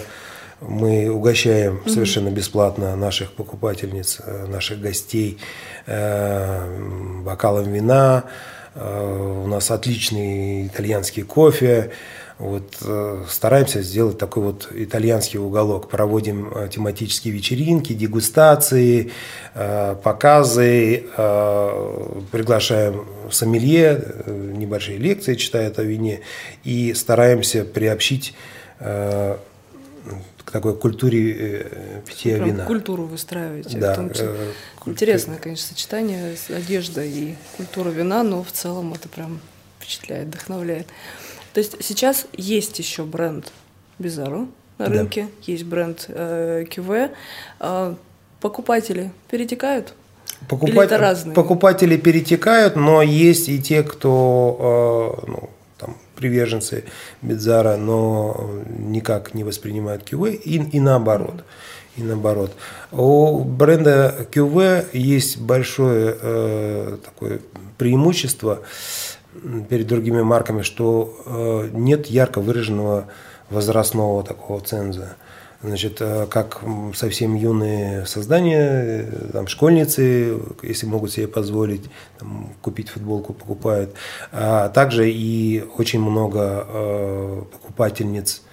[0.62, 5.38] мы угощаем совершенно бесплатно наших покупательниц, э, наших гостей
[5.86, 8.26] э, бокалом вина.
[8.76, 11.92] Э, У нас отличный итальянский кофе.
[12.40, 15.90] Вот, э, стараемся сделать такой вот итальянский уголок.
[15.90, 19.12] Проводим э, тематические вечеринки, дегустации,
[19.56, 21.04] э, показы,
[22.32, 26.22] приглашаем сомелье, небольшие лекции читает о вине
[26.64, 28.34] и стараемся приобщить
[28.80, 31.68] к такой культуре
[32.08, 32.66] питья Прям вина.
[32.66, 33.78] культуру выстраиваете.
[33.78, 39.10] Да, э, куль- Интересное, конечно, сочетание с одеждой и культура вина, но в целом это
[39.10, 39.42] прям
[39.80, 40.88] впечатляет, вдохновляет.
[41.60, 43.52] То есть сейчас есть еще бренд
[44.00, 44.92] Bizarro на Да.
[44.94, 47.10] рынке, есть бренд э, QV.
[47.60, 47.96] А
[48.40, 49.94] покупатели перетекают?
[50.48, 51.36] Покупать- Или это разные?
[51.36, 56.86] Покупатели перетекают, но есть и те, кто э, ну, там, приверженцы
[57.22, 61.44] Бедзара, но никак не воспринимают QV, и, и наоборот.
[61.98, 62.54] И наоборот.
[62.94, 67.42] У бренда QV есть большое э, такое
[67.78, 68.62] преимущество
[69.70, 73.06] перед другими марками, что э, нет ярко выраженного
[73.50, 75.16] возрастного такого ценза.
[75.62, 76.62] Значит, э, как
[76.96, 81.84] совсем юные создания, э, там, школьницы, если могут себе позволить,
[82.18, 83.94] там, купить футболку, покупают.
[84.32, 88.44] А также и очень много э, покупательниц,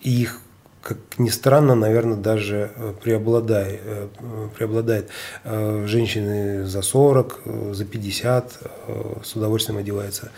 [0.00, 0.40] их
[0.82, 4.08] как ни странно, наверное, даже э, преобладает, э,
[4.56, 5.08] преобладает.
[5.44, 10.30] Э, Женщины за 40, э, за 50 э, с удовольствием одеваются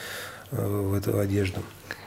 [0.51, 1.61] в эту одежду.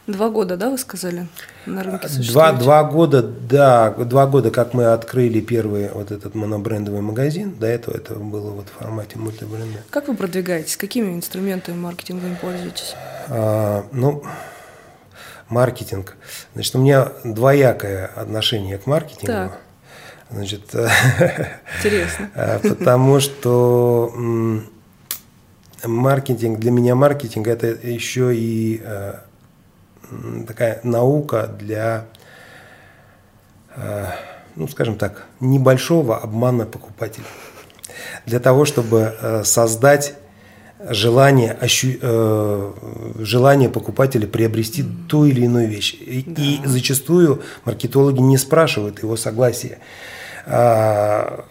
[0.08, 1.28] Два года, да, вы сказали,
[1.66, 2.58] на рынке Два, существуете?
[2.60, 7.56] два года, да, два года, как мы открыли первый вот этот монобрендовый магазин.
[7.60, 9.80] До этого это было вот в формате мультибренда.
[9.90, 10.78] Как вы продвигаетесь?
[10.78, 12.94] Какими инструментами маркетинга пользуетесь?
[13.30, 14.24] А, ну,
[15.50, 16.16] маркетинг.
[16.54, 19.28] Значит, у меня двоякое отношение к маркетингу.
[19.28, 19.60] Так.
[20.32, 22.32] Значит, Интересно.
[22.36, 24.12] а, потому что
[25.88, 29.14] маркетинг, для меня маркетинг это еще и э,
[30.48, 32.06] такая наука для,
[33.76, 34.06] э,
[34.56, 37.26] ну, скажем так, небольшого обмана покупателя.
[38.26, 40.16] Для того, чтобы э, создать
[40.90, 42.74] желание, ощу- э,
[43.20, 45.94] желание покупателя приобрести ту или иную вещь.
[45.94, 49.80] И, и зачастую маркетологи не спрашивают его согласия.
[50.46, 51.46] А,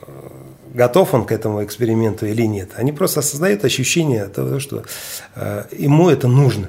[0.73, 2.71] готов он к этому эксперименту или нет.
[2.77, 4.85] Они просто создают ощущение того, что
[5.35, 6.69] э, ему это нужно.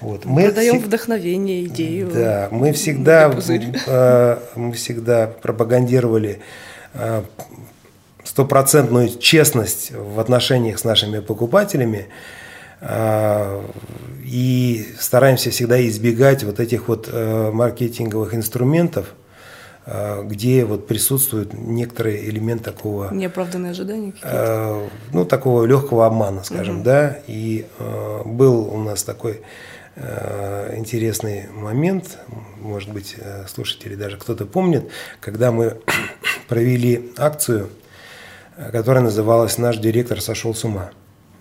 [0.00, 0.24] Вот.
[0.24, 2.10] Мы Продаем всег- вдохновение, идею.
[2.12, 3.30] да, мы всегда,
[3.86, 6.40] э, мы всегда пропагандировали
[6.94, 7.22] э,
[8.24, 12.06] стопроцентную честность в отношениях с нашими покупателями
[12.80, 13.62] э,
[14.24, 19.14] и стараемся всегда избегать вот этих вот э, маркетинговых инструментов,
[19.86, 23.12] э, где вот присутствует некоторый элемент такого...
[23.12, 24.88] Неоправданные ожидания какие-то?
[25.12, 26.84] Ну, такого легкого обмана, скажем, угу.
[26.84, 27.18] да.
[27.26, 27.66] И
[28.24, 29.42] был у нас такой
[30.74, 32.16] интересный момент,
[32.58, 34.88] может быть, слушатели даже кто-то помнит,
[35.20, 35.76] когда мы
[36.48, 37.68] провели акцию,
[38.70, 40.90] которая называлась «Наш директор сошел с ума».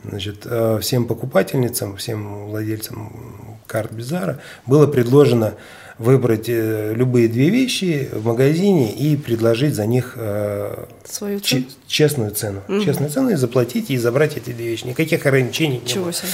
[0.03, 3.13] Значит, э, всем покупательницам, всем владельцам
[3.67, 5.53] карт Бизара было предложено
[5.99, 11.65] выбрать э, любые две вещи в магазине и предложить за них э, Свою цену?
[11.85, 12.61] честную цену.
[12.67, 12.81] Угу.
[12.81, 14.85] Честную цену и заплатить, и забрать эти две вещи.
[14.85, 16.13] Никаких ограничений Чего не было.
[16.13, 16.29] Себе.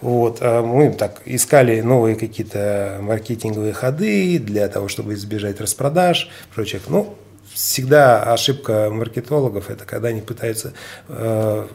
[0.00, 6.82] Вот, а мы так искали новые какие-то маркетинговые ходы для того, чтобы избежать распродаж, прочих.
[6.88, 7.14] Ну,
[7.54, 10.72] всегда ошибка маркетологов это когда они пытаются
[11.08, 11.66] э,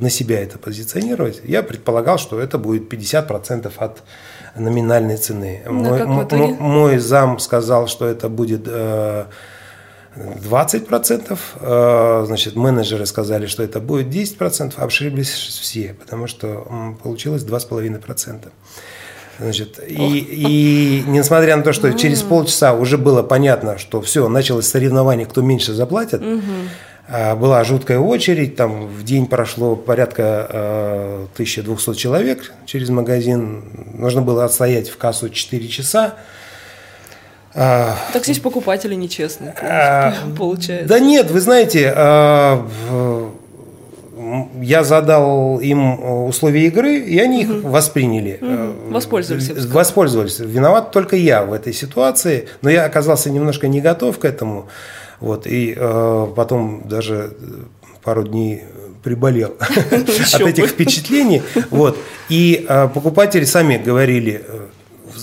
[0.00, 1.40] на себя это позиционировать.
[1.44, 4.02] Я предполагал, что это будет 50% от
[4.56, 5.62] номинальной цены.
[5.66, 9.26] Мой, мой, мой зам сказал, что это будет э,
[10.16, 18.48] 20%, э, значит, менеджеры сказали, что это будет 10%, ошиблись все, потому что получилось 2,5%.
[19.38, 24.66] Значит, и, и несмотря на то, что через полчаса уже было понятно, что все, началось
[24.66, 26.22] соревнование, кто меньше заплатит,
[27.08, 34.22] а, была жуткая очередь, там в день прошло порядка э, 1200 человек через магазин, нужно
[34.22, 36.14] было отстоять в кассу 4 часа.
[37.54, 40.88] А, так здесь покупатели нечестные, а, получается.
[40.88, 41.92] Да нет, вы знаете,
[44.60, 47.68] я задал им э, условия игры, и они их угу.
[47.68, 48.38] восприняли.
[48.40, 48.92] Угу.
[48.92, 49.50] Воспользовались.
[49.66, 50.38] Воспользовались.
[50.38, 54.68] Виноват только я в этой ситуации, но я оказался немножко не готов к этому.
[55.20, 57.32] Вот, и э, потом даже
[58.02, 58.64] пару дней
[59.02, 59.54] приболел
[59.90, 61.42] от этих впечатлений.
[61.70, 61.96] Вот.
[62.28, 64.65] И э, покупатели сами говорили, э,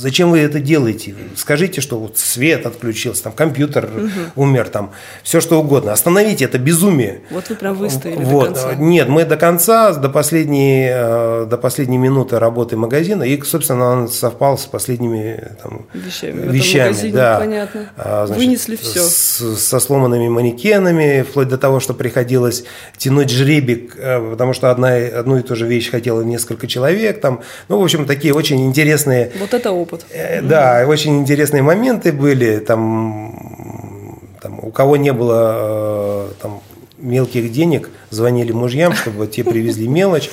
[0.04, 1.16] зачем вы это делаете?
[1.36, 4.10] Скажите, что вот свет отключился, там компьютер угу.
[4.44, 4.92] умер, там
[5.24, 5.94] все что угодно.
[5.94, 7.22] Остановите это безумие.
[7.32, 8.50] Вот вы прям выстояли вот.
[8.50, 8.76] до конца.
[8.76, 14.10] Нет, мы до конца, до последней, э, до последней минуты работы магазина, и, собственно, он
[14.10, 16.52] совпал с последними там, вещами.
[16.52, 17.40] вещами магазине, да.
[17.40, 17.90] Понятно.
[17.96, 19.02] А, значит, Вынесли все.
[19.02, 22.66] С, со сломанными манекенами, вплоть до того, что приходилось
[22.98, 27.22] тянуть жребик, э, потому что одна, одну и ту же вещь хотела несколько человек.
[27.22, 29.32] Там, ну, в общем, такие очень интересные...
[29.40, 29.93] Вот это опыт.
[30.10, 32.60] Э, да, очень интересные моменты были.
[32.60, 36.62] Там, там у кого не было э, там,
[36.98, 40.30] мелких денег, звонили мужьям, чтобы те привезли мелочь.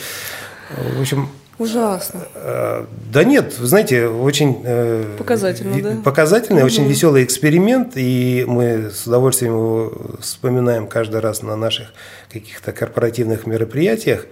[0.97, 2.21] В общем, Ужасно.
[2.35, 4.65] Э, да нет, вы знаете, очень
[5.19, 5.97] показательно, да?
[6.03, 6.67] показательный, угу.
[6.67, 11.93] очень веселый эксперимент, и мы с удовольствием его вспоминаем каждый раз на наших
[12.33, 14.27] каких-то корпоративных мероприятиях.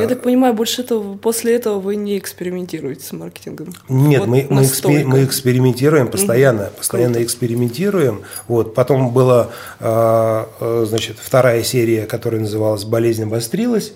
[0.00, 3.74] Я так понимаю, больше этого, после этого вы не экспериментируете с маркетингом?
[3.88, 6.72] Нет, вот мы, мы, экспер, мы экспериментируем постоянно, угу.
[6.78, 7.26] постоянно Круто.
[7.26, 8.22] экспериментируем.
[8.48, 8.74] Вот.
[8.74, 13.92] Потом была а, значит, вторая серия, которая называлась «Болезнь обострилась».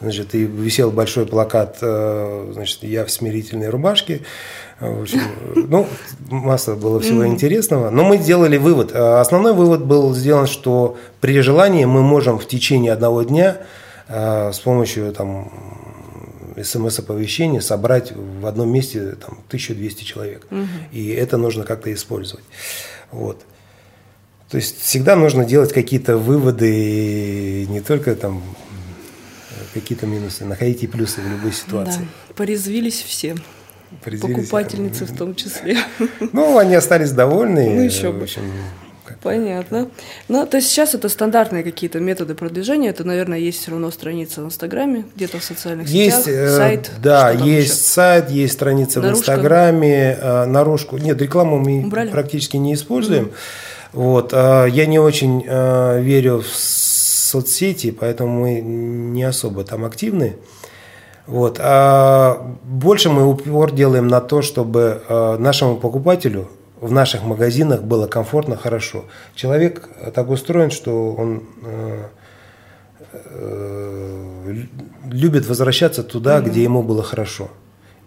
[0.00, 4.22] Значит, и висел большой плакат, значит, я в смирительной рубашке.
[4.80, 5.20] В общем,
[5.54, 5.86] ну,
[6.30, 7.90] масса было всего интересного.
[7.90, 8.94] Но мы сделали вывод.
[8.94, 13.58] Основной вывод был сделан, что при желании мы можем в течение одного дня
[14.10, 15.52] с помощью там,
[16.56, 20.46] смс-оповещения собрать в одном месте там, 1200 человек.
[20.50, 20.66] Угу.
[20.92, 22.44] И это нужно как-то использовать.
[23.12, 23.42] Вот.
[24.50, 28.42] То есть всегда нужно делать какие-то выводы, не только там
[29.72, 32.00] какие-то минусы, находить и плюсы в любой ситуации.
[32.00, 33.36] Да, порезвились все.
[34.02, 35.78] Порезвились, Покупательницы в том числе.
[36.32, 37.70] Ну, они остались довольны.
[37.70, 38.20] Ну, еще бы.
[38.20, 38.42] В общем,
[39.22, 39.88] Понятно.
[40.28, 42.90] Ну, то есть сейчас это стандартные какие-то методы продвижения.
[42.90, 46.90] Это, наверное, есть все равно страница в Инстаграме, где-то в социальных есть, сетях, э, сайт.
[47.02, 47.82] Да, есть еще?
[47.82, 49.16] сайт, есть страница Наружка.
[49.16, 50.96] в Инстаграме, э, наружку.
[50.98, 52.10] Нет, рекламу мы Убрали?
[52.10, 53.26] практически не используем.
[53.26, 53.32] Mm.
[53.92, 60.36] Вот, э, я не очень э, верю в соцсети, поэтому мы не особо там активны.
[61.26, 61.58] Вот.
[61.60, 66.48] А больше мы упор делаем на то, чтобы э, нашему покупателю
[66.80, 69.04] в наших магазинах было комфортно, хорошо.
[69.34, 72.04] Человек так устроен, что он э,
[73.12, 74.54] э,
[75.10, 76.48] любит возвращаться туда, mm-hmm.
[76.50, 77.50] где ему было хорошо.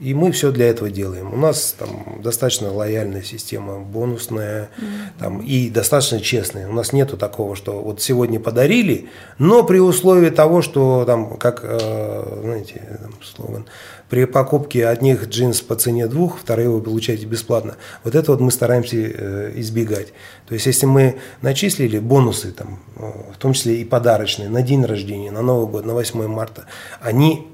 [0.04, 1.34] И мы все для этого делаем.
[1.34, 5.20] У нас там достаточно лояльная система, бонусная, mm-hmm.
[5.20, 6.68] там, и достаточно честная.
[6.68, 11.62] У нас нету такого, что вот сегодня подарили, но при условии того, что там, как,
[11.64, 13.66] э, знаете, там, слоган,
[14.10, 17.78] при покупке одних джинс по цене двух, вторые вы получаете бесплатно.
[18.04, 20.10] Вот это вот мы стараемся э, избегать.
[20.50, 24.84] То есть, если мы начислили бонусы, там, э, в том числе и подарочные, на день
[24.84, 26.66] рождения, на Новый год, на 8 марта,
[27.00, 27.53] они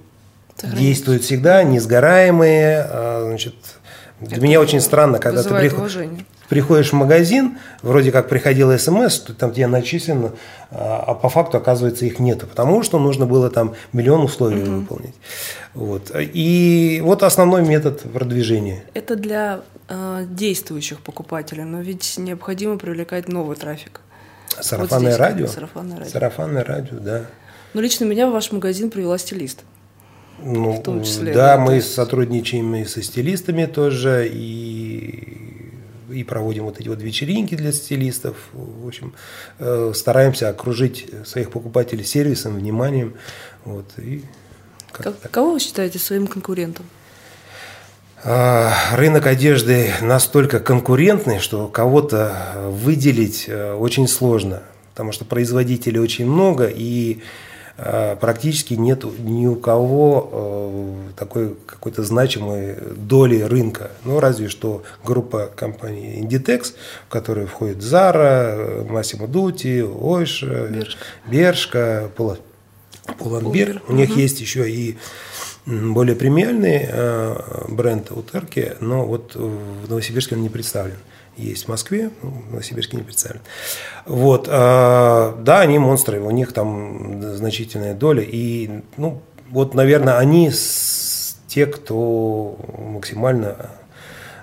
[0.64, 3.55] действуют всегда, несгораемые, а, значит,
[4.20, 5.91] Для Это меня очень странно, когда ты приход...
[6.49, 10.34] приходишь в магазин, вроде как приходила смс, там тебе начислено,
[10.72, 14.72] а, а по факту, оказывается, их нету, потому что нужно было там миллион условий угу.
[14.72, 15.16] выполнить.
[15.74, 16.12] Вот.
[16.16, 18.84] И вот основной метод продвижения.
[18.93, 24.01] Это для э, действующих покупателей, но ведь необходимо привлекать новый трафик.
[24.60, 25.47] Сарафанное вот радио?
[25.47, 26.12] Сарафанное радио.
[26.12, 27.26] Сарафанное радио, да.
[27.74, 29.60] Но лично меня в ваш магазин привела стилист.
[30.43, 31.33] Ну, в том числе.
[31.33, 35.37] Да, да мы сотрудничаем и со стилистами тоже, и,
[36.11, 38.35] и проводим вот эти вот вечеринки для стилистов.
[38.53, 39.13] В общем,
[39.59, 43.15] э, стараемся окружить своих покупателей сервисом, вниманием.
[43.65, 44.23] Вот, и
[44.91, 46.85] как Кого вы считаете своим конкурентом?
[48.23, 52.35] А, рынок одежды настолько конкурентный, что кого-то
[52.69, 54.61] выделить э, очень сложно,
[54.91, 57.21] потому что производителей очень много, и
[58.19, 63.91] практически нет ни у кого э, такой какой-то значимой доли рынка.
[64.03, 66.73] Ну, разве что группа компаний Inditex,
[67.07, 72.09] в которой входит Zara, Massimo Dutti, Ойша, Бершка, Бершка.
[73.88, 74.19] У них угу.
[74.19, 74.97] есть еще и
[75.65, 80.97] более премиальный э, бренд Утерки, но вот в Новосибирске он не представлен
[81.39, 83.41] есть в Москве, ну, в Новосибирске не представлен.
[84.05, 90.51] Вот, а, да, они монстры, у них там значительная доля, и, ну, вот, наверное, они
[91.47, 93.71] те, кто максимально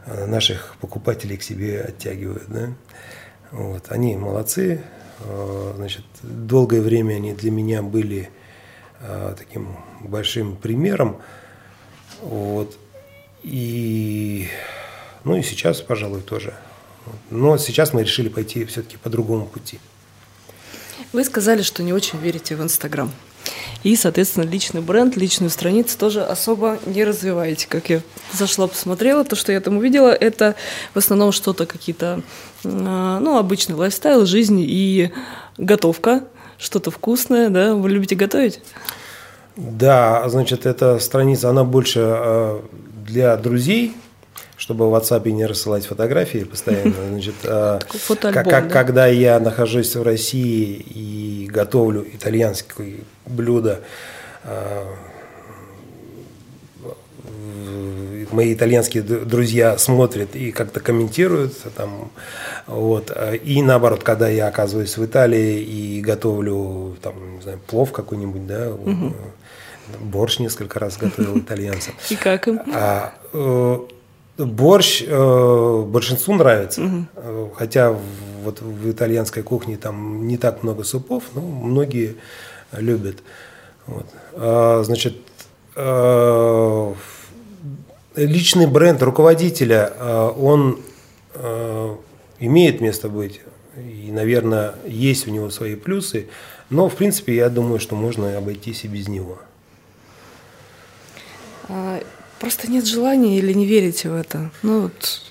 [0.06, 2.68] а, наших покупателей к себе оттягивают, да.
[3.52, 4.82] Вот, они молодцы,
[5.20, 8.30] а, значит, долгое время они для меня были
[9.38, 11.18] таким большим примером,
[12.22, 12.78] вот,
[13.42, 14.48] и,
[15.22, 16.54] ну и сейчас, пожалуй, тоже.
[17.30, 19.78] Но сейчас мы решили пойти все-таки по другому пути.
[21.12, 23.10] Вы сказали, что не очень верите в Инстаграм.
[23.82, 27.66] И, соответственно, личный бренд, личную страницу тоже особо не развиваете.
[27.68, 28.00] Как я
[28.32, 30.56] зашла, посмотрела, то, что я там увидела, это
[30.92, 32.22] в основном что-то какие-то,
[32.64, 35.12] а, ну, обычный лайфстайл, жизнь и
[35.56, 36.24] готовка,
[36.58, 37.74] что-то вкусное, да?
[37.74, 38.60] Вы любите готовить?
[39.56, 42.64] Да, значит, эта страница, она больше а,
[43.06, 43.94] для друзей,
[44.66, 46.92] чтобы в WhatsApp не рассылать фотографии постоянно.
[47.10, 47.78] Значит, а,
[48.18, 52.96] как, когда я нахожусь в России и готовлю итальянское
[53.26, 53.82] блюдо,
[54.42, 54.92] а,
[58.32, 62.10] мои итальянские друзья смотрят и как-то комментируют там,
[62.66, 68.48] вот, и наоборот, когда я оказываюсь в Италии и готовлю там, не знаю, плов какой-нибудь,
[68.48, 69.14] да, угу.
[70.00, 71.94] борщ несколько раз готовил итальянцам.
[72.10, 72.60] И как им?
[72.74, 73.78] А, э,
[74.38, 77.52] Борщ э, большинству нравится, угу.
[77.56, 77.96] хотя
[78.44, 82.16] вот в итальянской кухне там не так много супов, но многие
[82.72, 83.16] любят.
[83.86, 84.06] Вот.
[84.34, 85.16] А, значит,
[85.74, 86.94] э,
[88.16, 90.80] личный бренд руководителя, э, он
[91.34, 91.96] э,
[92.40, 93.40] имеет место быть,
[93.76, 96.28] и, наверное, есть у него свои плюсы,
[96.70, 99.38] но, в принципе, я думаю, что можно обойтись и без него.
[102.46, 104.50] А, Просто нет желания или не верите в это.
[104.62, 105.22] Ну, вот,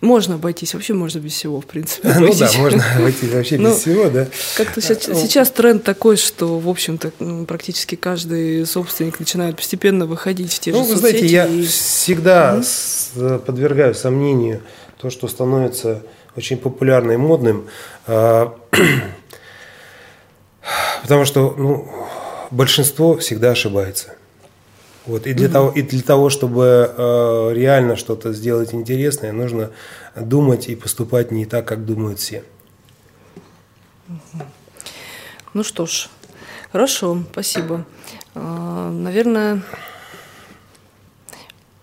[0.00, 2.08] можно обойтись, вообще можно без всего, в принципе.
[2.18, 4.28] Ну да, можно обойтись вообще без ну, всего, да.
[4.56, 7.10] Как-то сейчас тренд такой, что, в общем-то,
[7.46, 10.88] практически каждый собственник начинает постепенно выходить в те же соцсети.
[10.88, 12.62] Ну, вы знаете, я всегда
[13.44, 14.62] подвергаю сомнению
[14.98, 16.02] то, что становится
[16.36, 17.66] очень популярным и модным,
[18.06, 18.54] а,
[21.02, 21.88] потому что ну,
[22.50, 24.14] большинство всегда ошибается.
[25.06, 25.52] Вот, и, для угу.
[25.52, 29.70] того, и для того, чтобы э, реально что-то сделать интересное, нужно
[30.14, 32.44] думать и поступать не так, как думают все.
[35.54, 36.08] Ну что ж,
[36.70, 37.86] хорошо, спасибо.
[38.34, 39.62] Э, наверное,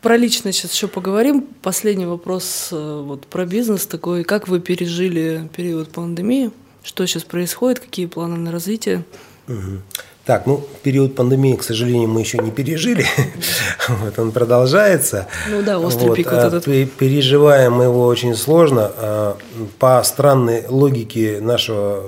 [0.01, 1.41] про личное сейчас еще поговорим.
[1.61, 4.23] Последний вопрос э, вот, про бизнес такой.
[4.23, 6.51] Как вы пережили период пандемии?
[6.83, 7.79] Что сейчас происходит?
[7.79, 9.03] Какие планы на развитие?
[9.47, 9.81] Угу.
[10.27, 13.05] Так, ну, период пандемии, к сожалению, мы еще не пережили.
[13.87, 15.25] вот он продолжается.
[15.49, 16.65] Ну да, острый вот, пик вот а, этот.
[16.65, 18.91] Переживаем мы его очень сложно.
[18.97, 19.37] А,
[19.79, 22.03] по странной логике нашего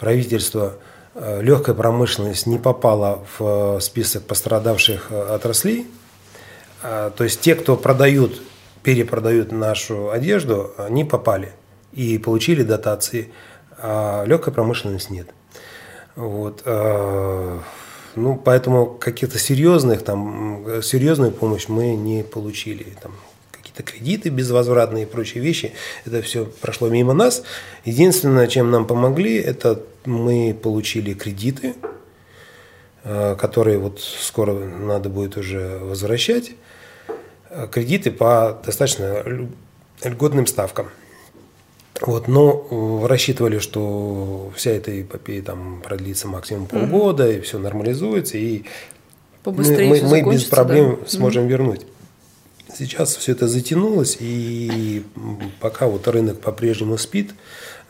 [0.00, 0.74] правительства
[1.14, 5.86] а, легкая промышленность не попала в список пострадавших отраслей.
[6.82, 8.42] То есть те, кто продают,
[8.82, 11.52] перепродают нашу одежду, они попали
[11.92, 13.30] и получили дотации,
[13.78, 15.28] а легкая промышленность нет.
[16.16, 16.62] Вот.
[16.64, 17.60] А,
[18.14, 22.86] ну, поэтому каких-то серьезных, там, серьезную помощь мы не получили.
[23.02, 23.12] Там,
[23.50, 25.72] какие-то кредиты безвозвратные и прочие вещи,
[26.04, 27.42] это все прошло мимо нас.
[27.84, 31.74] Единственное, чем нам помогли, это мы получили кредиты,
[33.02, 36.52] а, которые вот скоро надо будет уже возвращать.
[37.70, 39.22] кредиты по достаточно
[40.02, 40.88] льготным ставкам.
[42.00, 47.38] Вот, но рассчитывали, что вся эта эпопея там продлится максимум полгода, mm-hmm.
[47.38, 48.64] и все нормализуется, и
[49.44, 51.08] Побыстрее мы, мы, мы без проблем да?
[51.08, 51.48] сможем mm-hmm.
[51.48, 51.86] вернуть.
[52.76, 55.04] Сейчас все это затянулось, и
[55.60, 57.32] пока вот рынок по-прежнему спит,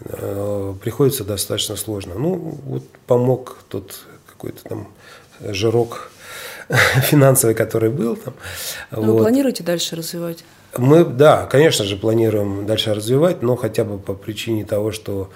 [0.01, 2.15] э, приходится достаточно сложно.
[2.19, 4.89] Ну, вот помог тот какой-то там
[5.41, 6.11] жирок
[7.03, 8.35] финансовый, который был там.
[8.91, 9.13] Но вот.
[9.13, 10.45] Вы планируете дальше развивать?
[10.79, 15.31] Мы, да, конечно же, планируем дальше развивать, но хотя бы по причине того, что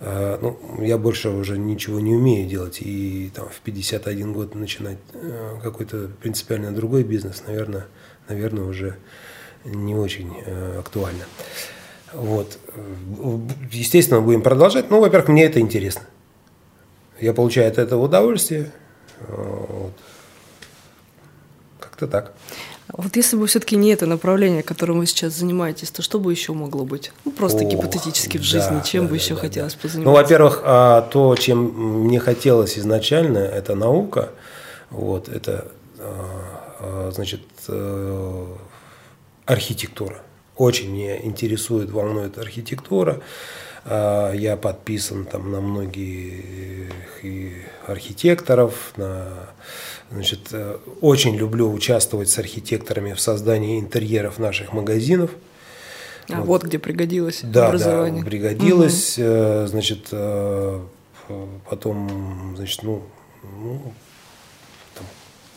[0.00, 4.98] э, ну, я больше уже ничего не умею делать, и там в 51 год начинать
[5.14, 7.86] э, какой-то принципиально другой бизнес, наверное,
[8.28, 8.96] наверное, уже
[9.64, 11.24] не очень э, актуально.
[12.12, 12.58] Вот.
[13.70, 14.90] Естественно, будем продолжать.
[14.90, 16.02] Ну, во-первых, мне это интересно.
[17.20, 18.70] Я получаю от этого удовольствие.
[19.28, 19.92] Вот.
[21.80, 22.34] Как-то так.
[22.92, 26.54] Вот если бы все-таки не это направление, которым вы сейчас занимаетесь, то что бы еще
[26.54, 27.12] могло быть?
[27.24, 29.78] Ну, просто О, гипотетически в жизни, да, чем да, бы да, еще да, хотелось да.
[29.82, 30.10] позаниматься?
[30.10, 34.30] Ну, во-первых, а, то, чем мне хотелось изначально, это наука.
[34.90, 38.46] Вот, это а, а, значит, э,
[39.44, 40.22] архитектура.
[40.56, 43.20] Очень меня интересует, волнует архитектура.
[43.86, 46.44] Я подписан там на многих
[47.22, 49.48] и архитекторов, на,
[50.10, 55.30] значит, э, очень люблю участвовать с архитекторами в создании интерьеров наших магазинов.
[56.30, 58.22] А вот, вот где пригодилось да, образование.
[58.22, 59.66] Да, пригодилось, угу.
[59.66, 60.08] значит,
[61.68, 63.02] потом, значит, ну,
[63.42, 63.94] ну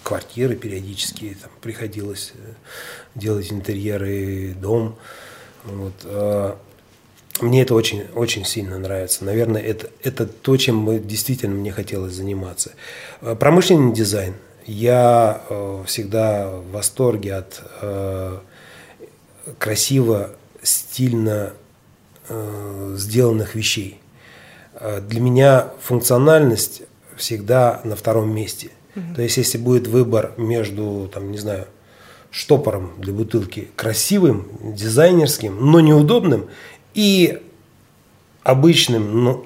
[0.03, 2.53] квартиры периодически там, приходилось э,
[3.15, 4.97] делать интерьеры, дом.
[5.63, 5.93] Вот.
[7.39, 9.23] Мне это очень, очень сильно нравится.
[9.23, 12.73] Наверное, это, это то, чем мы, действительно мне хотелось заниматься.
[13.21, 14.36] А, промышленный дизайн.
[14.65, 18.38] Я э, всегда в восторге от э,
[19.57, 21.53] красиво, стильно
[22.29, 23.99] э, сделанных вещей.
[24.75, 26.84] Э, для меня функциональность
[27.15, 29.15] всегда на втором месте– Угу.
[29.15, 31.65] То есть, если будет выбор между, там, не знаю,
[32.29, 36.47] штопором для бутылки красивым, дизайнерским, но неудобным,
[36.93, 37.41] и
[38.43, 39.45] обычным, но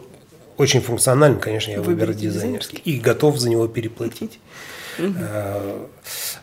[0.58, 2.80] очень функциональным, конечно, я выберу дизайнерский.
[2.86, 4.40] И готов за него переплатить.
[4.98, 5.14] Угу.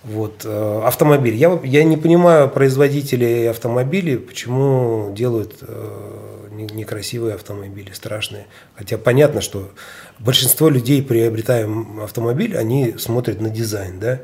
[0.04, 0.42] Вот.
[0.44, 1.34] Э, автомобиль.
[1.34, 8.46] Я, я не понимаю производителей автомобилей, почему делают э, некрасивые автомобили, страшные.
[8.74, 9.70] Хотя понятно, что
[10.18, 11.68] большинство людей, приобретая
[12.02, 13.98] автомобиль, они смотрят на дизайн.
[13.98, 14.20] Да?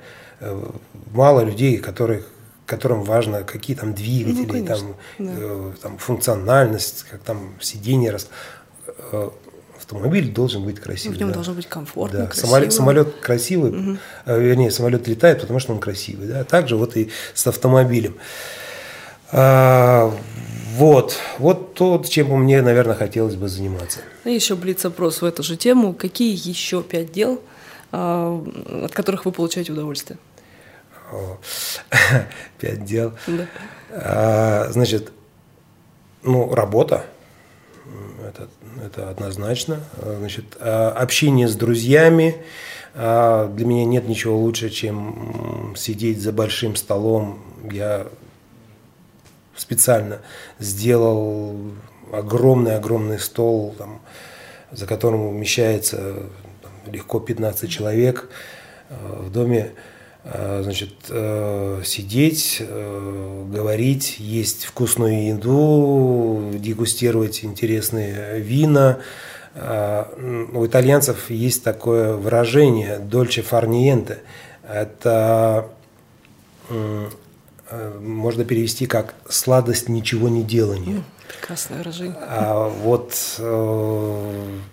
[1.13, 2.27] Мало людей, которых
[2.69, 5.33] которым важно, какие там двигатели, ну, там, да.
[5.37, 8.13] э, там функциональность, как там сиденье.
[8.13, 8.29] Рас
[9.77, 11.17] автомобиль должен быть красивый.
[11.17, 11.35] в нем да.
[11.35, 12.27] должно быть комфортно, да.
[12.27, 12.47] красиво.
[12.47, 13.99] Самолет, самолет красивый, угу.
[14.27, 16.29] вернее, самолет летает, потому что он красивый.
[16.29, 16.45] Да.
[16.45, 18.17] Также вот и с автомобилем.
[19.33, 20.13] А,
[20.75, 24.01] вот, вот то, чем мне, наверное, хотелось бы заниматься.
[24.25, 25.95] И еще блиц-опрос в эту же тему.
[25.95, 27.41] Какие еще пять дел,
[27.91, 28.45] а,
[28.85, 30.19] от которых вы получаете удовольствие?
[32.59, 33.13] Пять дел.
[33.27, 33.47] Да.
[33.91, 35.13] А, значит,
[36.23, 37.05] ну, работа–
[38.27, 38.49] это,
[38.85, 39.81] это однозначно.
[40.01, 42.37] Значит, а, общение с друзьями.
[42.95, 47.43] А, для меня нет ничего лучше, чем сидеть за большим столом.
[47.71, 48.07] Я
[49.57, 50.21] специально
[50.59, 51.57] сделал
[52.13, 54.01] огромный-огромный стол, там,
[54.71, 56.29] за которым умещается
[56.63, 58.29] там, легко 15 человек
[58.89, 59.73] в доме.
[60.31, 68.99] Э, значит, э, сидеть, э, говорить, есть вкусную еду, дегустировать интересные вина.
[69.55, 74.19] У итальянцев есть такое выражение «дольче фарниенте».
[74.63, 75.69] Это
[78.01, 81.03] можно перевести как «сладость ничего не делания».
[81.41, 82.19] Прекрасное выражение.
[82.21, 83.15] А вот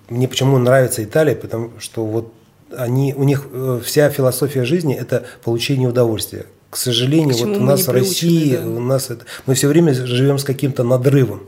[0.10, 2.32] мне почему нравится Италия, потому что вот
[2.76, 6.46] они, у них э, вся философия жизни– это получение удовольствия.
[6.70, 8.68] К сожалению, вот у нас в России, да.
[8.68, 11.38] у нас это, мы все время живем с каким-то надрывом.
[11.38, 11.46] Угу.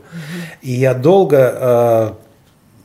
[0.62, 2.16] И я долго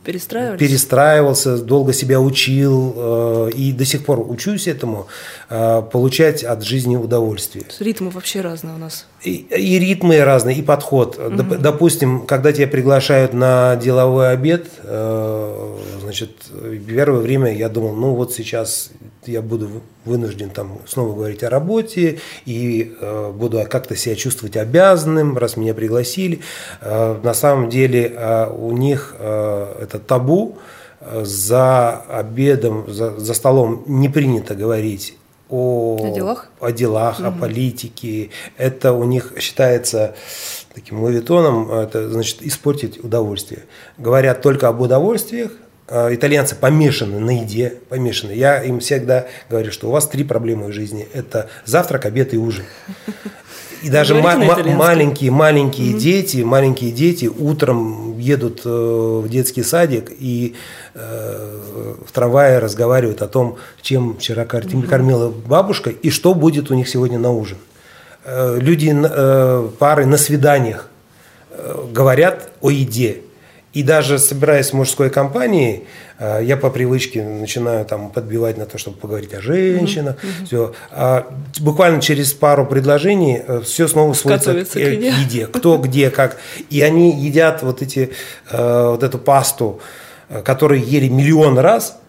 [0.03, 5.07] перестраивался, долго себя учил э, и до сих пор учусь этому,
[5.49, 7.65] э, получать от жизни удовольствие.
[7.79, 9.07] Ритмы вообще разные у нас.
[9.23, 11.17] И, и ритмы разные, и подход.
[11.17, 11.57] Угу.
[11.59, 15.77] Допустим, когда тебя приглашают на деловой обед, э,
[16.13, 16.31] значит,
[16.87, 18.91] первое время я думал, ну вот сейчас
[19.25, 25.37] я буду вынужден там снова говорить о работе и э, буду как-то себя чувствовать обязанным,
[25.37, 26.41] раз меня пригласили.
[26.81, 30.57] Э, на самом деле э, у них э, это табу,
[30.99, 35.17] э, за обедом, за, за столом не принято говорить
[35.49, 37.27] о, о делах, о, делах угу.
[37.27, 38.29] о политике.
[38.57, 40.15] Это у них считается
[40.75, 43.63] таким лавитоном, это значит испортить удовольствие.
[43.97, 45.51] Говорят только об удовольствиях,
[45.89, 48.31] итальянцы помешаны на еде, помешаны.
[48.31, 51.07] Я им всегда говорю, что у вас три проблемы в жизни.
[51.13, 52.63] Это завтрак, обед и ужин.
[53.83, 55.99] И даже ма- маленькие, маленькие mm-hmm.
[55.99, 60.55] дети, маленькие дети утром едут э, в детский садик и
[60.93, 61.59] э,
[62.07, 64.87] в трамвае разговаривают о том, чем вчера mm-hmm.
[64.87, 67.57] кормила бабушка и что будет у них сегодня на ужин.
[68.23, 70.87] Э, люди, э, пары на свиданиях
[71.51, 73.17] э, говорят о еде.
[73.73, 75.87] И даже собираясь в мужской компании,
[76.19, 80.15] э, я по привычке начинаю там подбивать на то, чтобы поговорить о женщинах.
[80.15, 80.45] Mm-hmm.
[80.45, 80.73] Все.
[80.91, 81.27] А
[81.59, 85.47] буквально через пару предложений э, все снова сводится к, к еде.
[85.47, 86.37] Кто, где, как.
[86.69, 88.11] И они едят вот, эти,
[88.51, 89.81] э, вот эту пасту,
[90.43, 91.97] которую ели миллион раз–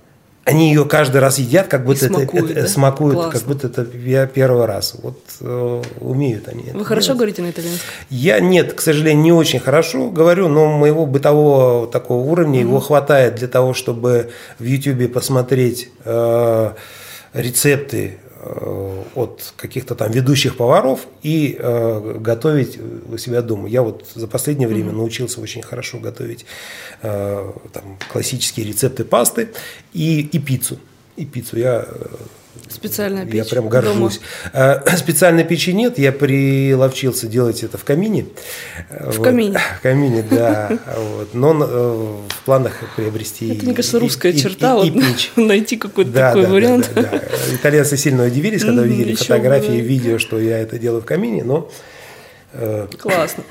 [0.44, 2.68] они ее каждый раз едят, как будто смакуют, это, это да?
[2.68, 4.94] смакуют, как будто это я первый раз.
[5.02, 6.64] Вот э, умеют они.
[6.72, 7.18] Вы хорошо делать.
[7.18, 7.88] говорите на итальянском?
[8.10, 12.68] Я нет, к сожалению, не очень хорошо говорю, но моего бытового такого уровня mm-hmm.
[12.68, 16.72] его хватает для того, чтобы в YouTube посмотреть э,
[17.32, 18.18] рецепты
[19.14, 22.78] от каких-то там ведущих поваров и э, готовить
[23.08, 23.68] у себя дома.
[23.68, 24.96] Я вот за последнее время mm-hmm.
[24.96, 26.46] научился очень хорошо готовить
[27.02, 29.48] э, там, классические рецепты пасты
[29.92, 30.78] и, и пиццу.
[31.16, 32.06] И пиццу я э,
[32.68, 34.20] Специальная печь Я прям горжусь.
[34.52, 34.82] Дома.
[34.96, 38.26] Специальной печи нет, я приловчился делать это в камине.
[38.88, 39.24] В вот.
[39.24, 39.58] камине?
[39.78, 40.78] В камине, да.
[40.96, 41.34] Вот.
[41.34, 45.32] Но э, в планах приобрести Это, мне кажется, русская и, черта, и, и, вот, печь.
[45.36, 46.90] найти какой-то да, такой да, вариант.
[46.94, 47.54] Да, да, да.
[47.54, 51.70] Итальянцы сильно удивились, когда видели фотографии и видео, что я это делаю в камине, но
[52.52, 53.44] э, Классно.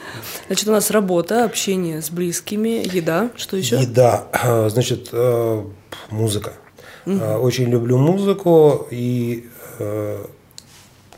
[0.47, 3.29] Значит, у нас работа, общение с близкими, еда.
[3.35, 3.81] Что еще?
[3.81, 4.27] Еда.
[4.69, 5.11] Значит,
[6.09, 6.53] музыка.
[7.05, 7.19] Угу.
[7.41, 9.47] Очень люблю музыку, и
[9.79, 10.25] э,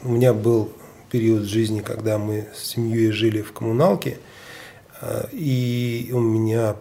[0.03, 0.71] у меня был
[1.11, 4.17] период жизни, когда мы с семьей жили в коммуналке,
[5.01, 6.75] э, и у меня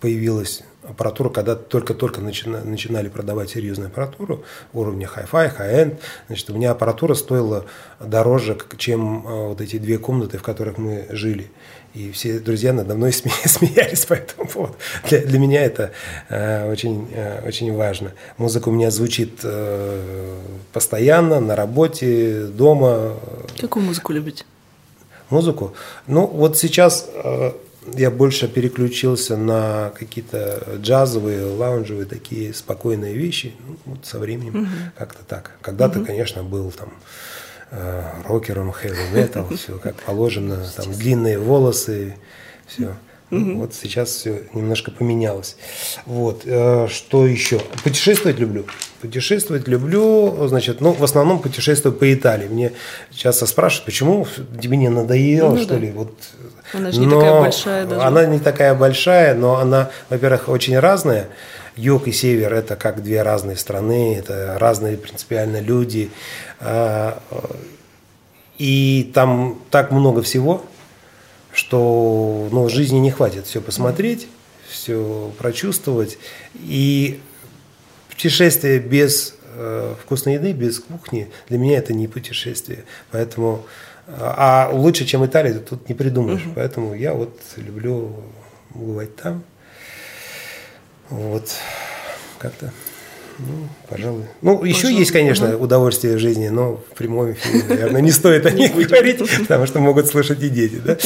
[0.00, 5.98] появилась аппаратура, когда только-только начинали, начинали продавать серьезную аппаратуру уровня Hi-Fi, High-End,
[6.28, 7.64] значит, у меня аппаратура стоила
[7.98, 11.50] дороже, чем вот эти две комнаты, в которых мы жили.
[11.94, 14.74] И все друзья надо мной смеялись по этому поводу.
[15.08, 15.92] Для, для меня это
[16.28, 18.12] э, очень, э, очень важно.
[18.36, 20.38] Музыка у меня звучит э,
[20.72, 23.16] постоянно, на работе, дома.
[23.60, 24.44] Какую музыку любите?
[25.30, 25.74] Музыку?
[26.08, 27.52] Ну, вот сейчас э,
[27.94, 33.54] я больше переключился на какие-то джазовые, лаунжевые такие спокойные вещи.
[33.68, 34.68] Ну, вот со временем угу.
[34.98, 35.52] как-то так.
[35.60, 36.06] Когда-то, угу.
[36.06, 36.94] конечно, был там Э,
[38.26, 42.16] рокером, heavy metal, все как положено, там длинные волосы,
[42.66, 42.94] все.
[43.30, 45.56] Ну, вот сейчас все немножко поменялось.
[46.06, 46.42] Вот.
[46.44, 47.58] Э, что еще?
[47.82, 48.66] Путешествовать люблю.
[49.00, 52.46] Путешествовать люблю, значит, ну, в основном путешествую по Италии.
[52.46, 52.72] Мне
[53.10, 54.26] часто спрашивают, почему
[54.60, 55.80] тебе не надоело, ну, что да.
[55.80, 55.90] ли?
[55.90, 56.12] Вот.
[56.72, 58.00] Она же не но такая большая даже.
[58.02, 61.28] Она не такая большая, но она, во-первых, очень разная.
[61.76, 66.10] Юг и север– это как две разные страны, это разные принципиально люди.
[66.60, 67.20] А,
[68.58, 70.64] и там так много всего,
[71.52, 74.28] что ну, жизни не хватит все посмотреть,
[74.68, 76.18] все прочувствовать.
[76.54, 77.20] И
[78.08, 82.84] путешествие без э, вкусной еды, без кухни, для меня это не путешествие.
[83.10, 83.66] Поэтому,
[84.06, 86.44] а лучше, чем Италия, тут не придумаешь.
[86.46, 86.52] Угу.
[86.54, 88.14] Поэтому я вот люблю
[88.70, 89.42] бывать там.
[91.10, 91.48] Вот,
[92.38, 92.72] как-то.
[93.38, 94.24] Ну, пожалуй.
[94.42, 94.68] Ну, пожалуй.
[94.68, 95.64] еще есть, конечно, угу.
[95.64, 99.80] удовольствие в жизни, но в прямом эфире, наверное, не стоит о них говорить, потому что
[99.80, 100.96] могут слышать и дети, да?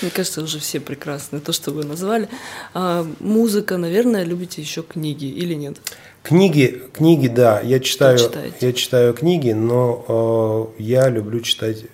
[0.00, 2.28] Мне кажется, уже все прекрасны, то, что вы назвали.
[2.74, 5.76] А, музыка, наверное, любите еще книги или нет?
[6.22, 8.18] Книги, книги, да, я читаю,
[8.60, 11.84] я читаю книги, но э, я люблю читать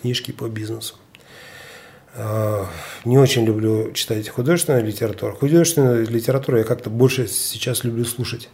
[0.00, 0.96] книжки по бизнесу.
[3.04, 5.36] Не очень люблю читать художественную литературу.
[5.38, 8.48] Художественную литературу я как-то больше сейчас люблю слушать.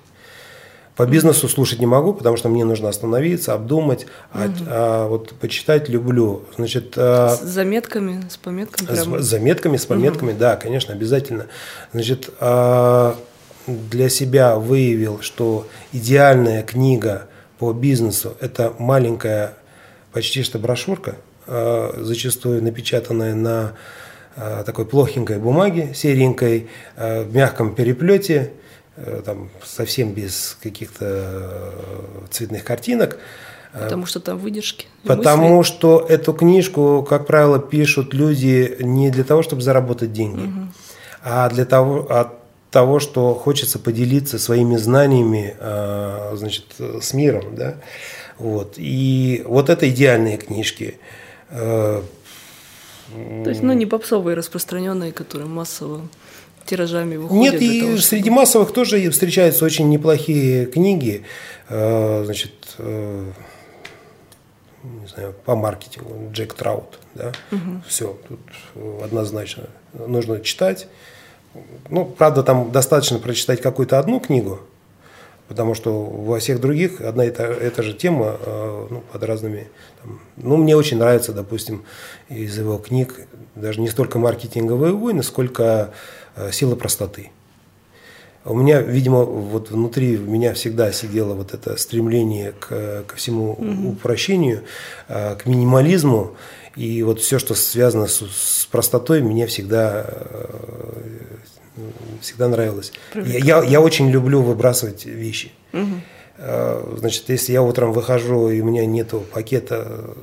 [0.96, 4.54] По бизнесу слушать не могу, потому что мне нужно остановиться, обдумать, а, угу.
[4.66, 6.42] а вот почитать люблю.
[6.56, 8.88] Значит, а, с заметками, с пометками.
[8.88, 9.18] Прямо.
[9.18, 10.38] С заметками, с пометками, угу.
[10.38, 11.46] да, конечно, обязательно.
[11.92, 13.16] Значит, а,
[13.66, 17.26] для себя выявил, что идеальная книга
[17.58, 19.54] по бизнесу– это маленькая,
[20.12, 21.31] почти что брошюрка, а,
[21.96, 23.72] зачастую напечатанная на
[24.64, 28.52] такой плохенькой бумаге, серенькой, в мягком переплете,
[28.96, 31.72] Э, там совсем без каких-то э,
[32.30, 33.18] цветных картинок.
[33.72, 34.86] Потому что там выдержки.
[35.04, 35.72] Потому мысли.
[35.72, 40.68] что эту книжку, как правило, пишут люди не для того, чтобы заработать деньги, угу.
[41.24, 42.34] а для того, от
[42.70, 47.76] того, что хочется поделиться своими знаниями, э, значит, с миром, да.
[48.38, 48.74] Вот.
[48.76, 50.98] И вот это идеальные книжки.
[51.52, 52.02] То
[53.46, 56.08] есть, ну, не попсовые распространенные, которые массово
[56.64, 57.54] тиражами выходят.
[57.54, 58.36] Нет, и того, среди чтобы...
[58.36, 61.24] массовых тоже встречаются очень неплохие книги,
[61.68, 63.32] значит, не
[65.08, 67.82] знаю, по маркетингу, Джек Траут, да, угу.
[67.86, 68.40] все, тут
[69.02, 70.86] однозначно нужно читать.
[71.90, 74.60] Ну, правда, там достаточно прочитать какую-то одну книгу,
[75.52, 79.68] потому что во всех других одна и та, эта же тема э, ну, под разными.
[80.00, 81.84] Там, ну, мне очень нравится, допустим,
[82.30, 83.20] из его книг
[83.54, 85.92] даже не столько маркетинговые войны, сколько
[86.36, 87.32] э, сила простоты.
[88.46, 93.52] У меня, видимо, вот внутри меня всегда сидело вот это стремление к, ко всему
[93.90, 94.62] упрощению,
[95.08, 96.34] э, к минимализму.
[96.76, 100.06] И вот все, что связано с, с простотой, мне всегда,
[102.20, 102.92] всегда нравилось.
[103.14, 105.52] Я, я, я очень люблю выбрасывать вещи.
[105.72, 106.96] Угу.
[106.98, 110.14] Значит, если я утром выхожу, и у меня нету пакета,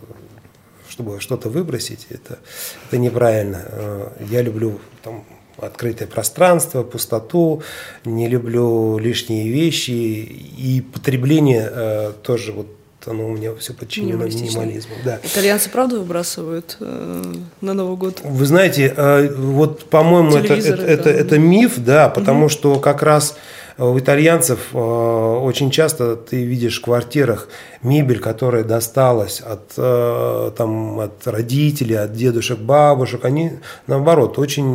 [0.89, 2.39] чтобы что-то выбросить, это,
[2.87, 4.11] это неправильно.
[4.29, 5.23] Я люблю там,
[5.61, 7.61] открытое пространство, пустоту,
[8.05, 12.67] не люблю лишние вещи и потребление э, тоже вот
[13.07, 14.95] оно у меня все подчинено минимализму.
[15.03, 15.19] Да.
[15.23, 18.19] Итальянцы правда выбрасывают э, на Новый год?
[18.23, 22.49] Вы знаете, э, вот по-моему это, это, это, это миф, да, потому угу.
[22.49, 23.37] что как раз
[23.79, 27.47] у итальянцев э, очень часто ты видишь в квартирах
[27.81, 33.23] мебель, которая досталась от, э, там, от родителей, от дедушек, бабушек.
[33.23, 33.53] Они,
[33.87, 34.65] наоборот, очень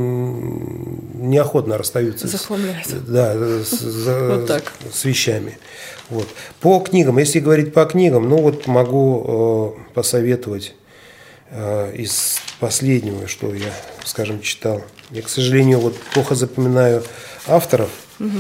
[1.15, 4.73] неохотно расстаются с, да, с, вот так.
[4.91, 5.59] с вещами.
[6.09, 6.29] Вот.
[6.61, 10.75] По книгам, если говорить по книгам, ну вот могу э, посоветовать
[11.95, 13.73] из последнего, что я,
[14.05, 14.83] скажем, читал.
[15.11, 17.05] Я, к сожалению, вот плохо запоминаю
[17.47, 17.91] авторов.
[18.19, 18.39] Угу.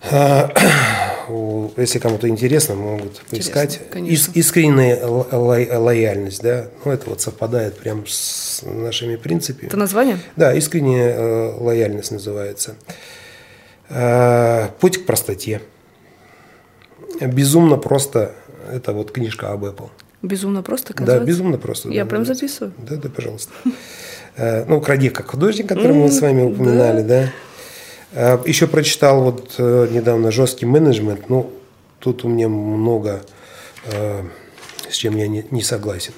[0.10, 0.50] А,
[1.76, 3.80] если кому-то интересно, могут поискать.
[3.92, 5.26] Ис- искренняя ло-
[5.78, 9.66] лояльность, да, ну это вот совпадает прям с нашими принципами.
[9.66, 10.18] Это название?
[10.36, 12.76] Да, искренняя э, лояльность называется.
[13.90, 15.60] А, путь к простоте.
[17.20, 18.32] Безумно просто.
[18.72, 19.90] Это вот книжка об Apple.
[20.22, 21.90] Безумно просто, Да, безумно просто.
[21.90, 22.72] Я да, прям записываю.
[22.78, 23.52] Да, да, пожалуйста.
[24.36, 27.30] Э, ну, Кради как художник, который мы с вами упоминали, да.
[28.12, 31.28] Э, Еще прочитал вот э, недавно жесткий менеджмент.
[31.28, 31.50] Ну,
[31.98, 33.22] тут у меня много,
[33.84, 34.22] э,
[34.88, 36.12] с чем я не, не согласен.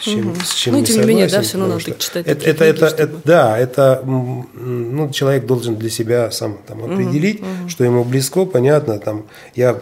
[0.00, 0.40] С чем, угу.
[0.42, 2.26] с чем ну, не тем не менее, да, все равно надо читать.
[2.26, 3.02] Это, это, книги, это, чтобы...
[3.02, 7.68] это, да, это ну, человек должен для себя сам там, определить, угу, угу.
[7.68, 8.98] что ему близко, понятно.
[8.98, 9.78] Там, я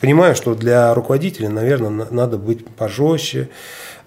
[0.00, 3.50] понимаю, что для руководителя, наверное, надо быть пожестче,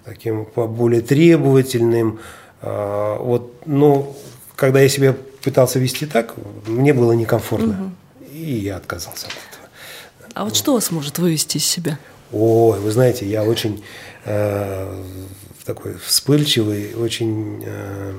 [0.04, 2.18] таким более требовательным.
[2.60, 4.12] А, вот, но
[4.56, 5.14] когда я себя
[5.44, 6.34] пытался вести так,
[6.66, 7.92] мне было некомфортно.
[8.20, 8.28] Угу.
[8.32, 9.68] И я отказался от этого.
[10.34, 11.98] А вот что вас может вывести из себя?
[12.32, 13.84] Ой, вы знаете, я очень
[14.24, 15.04] э,
[15.64, 18.14] такой вспыльчивый, очень э,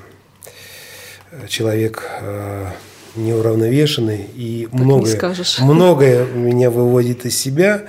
[1.49, 2.67] человек э,
[3.15, 7.84] неуравновешенный, и так многое, многое меня выводит из себя.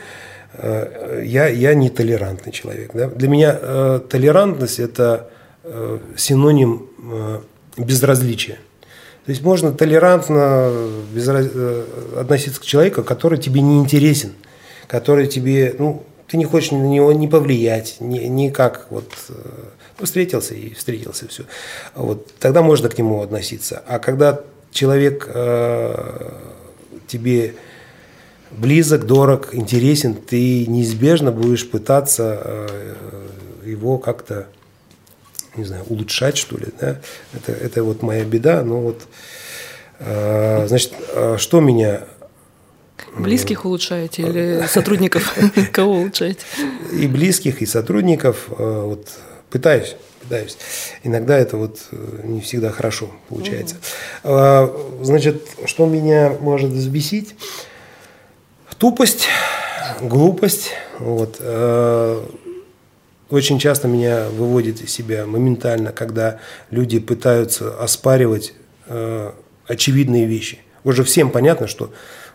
[0.55, 2.91] Э, я, я нетолерантный человек.
[2.95, 3.09] Да?
[3.09, 5.31] Для меня э, толерантность– это
[5.63, 7.41] э, синоним э,
[7.77, 8.59] безразличия.
[9.27, 10.73] То есть можно толерантно
[11.13, 11.49] безраз...
[11.53, 11.85] Э,
[12.21, 14.35] относиться к человеку, который тебе не интересен,
[14.87, 19.33] который тебе, ну, ты не хочешь на него не повлиять, ни, никак вот э,
[19.99, 21.43] ну, встретился и встретился все.
[21.97, 23.83] Вот тогда можно к нему относиться.
[23.89, 26.33] А когда человек э,
[27.09, 27.57] тебе
[28.53, 32.95] близок, дорог, интересен, ты неизбежно будешь пытаться э,
[33.65, 34.47] его как-то
[35.57, 37.01] не знаю, улучшать, что ли, да,
[37.35, 39.03] это, это вот моя беда, но вот,
[39.99, 42.05] э, значит, э, что меня...
[43.17, 45.35] Близких улучшаете или сотрудников?
[45.73, 46.41] Кого улучшаете?
[46.93, 49.09] И близких, и сотрудников, э, вот,
[49.51, 50.59] пытаюсь, пытаюсь.
[51.03, 51.81] Иногда это вот
[52.25, 53.77] не всегда хорошо получается.
[54.23, 57.35] Значит, что меня может взбесить?
[58.79, 59.29] Тупость,
[60.03, 61.41] глупость, вот,
[63.31, 68.55] очень часто меня выводит из себя моментально, когда люди пытаются оспаривать
[68.87, 69.33] э,
[69.67, 70.61] очевидные вещи.
[70.85, 71.93] Уже всем понятно, что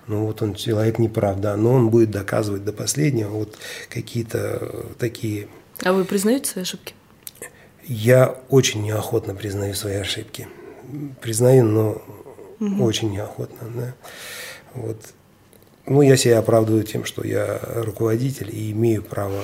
[0.07, 3.57] ну вот он человек неправ, да, но он будет доказывать до последнего вот
[3.89, 5.47] какие-то э, такие.
[5.83, 6.93] А вы признаете свои ошибки?
[7.85, 10.47] Я очень неохотно признаю свои ошибки.
[11.21, 12.01] Признаю, но
[12.59, 12.83] угу.
[12.83, 13.69] очень неохотно.
[13.75, 13.93] Да.
[14.73, 14.97] Вот.
[15.87, 19.43] Ну, я себя оправдываю тем, что я руководитель и имею право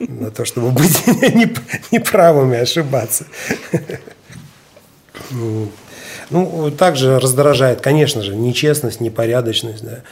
[0.00, 1.06] на, на то, чтобы быть
[1.92, 3.26] неправым и ошибаться.
[6.30, 10.02] Ну, также раздражает, конечно же, нечестность, непорядочность, да,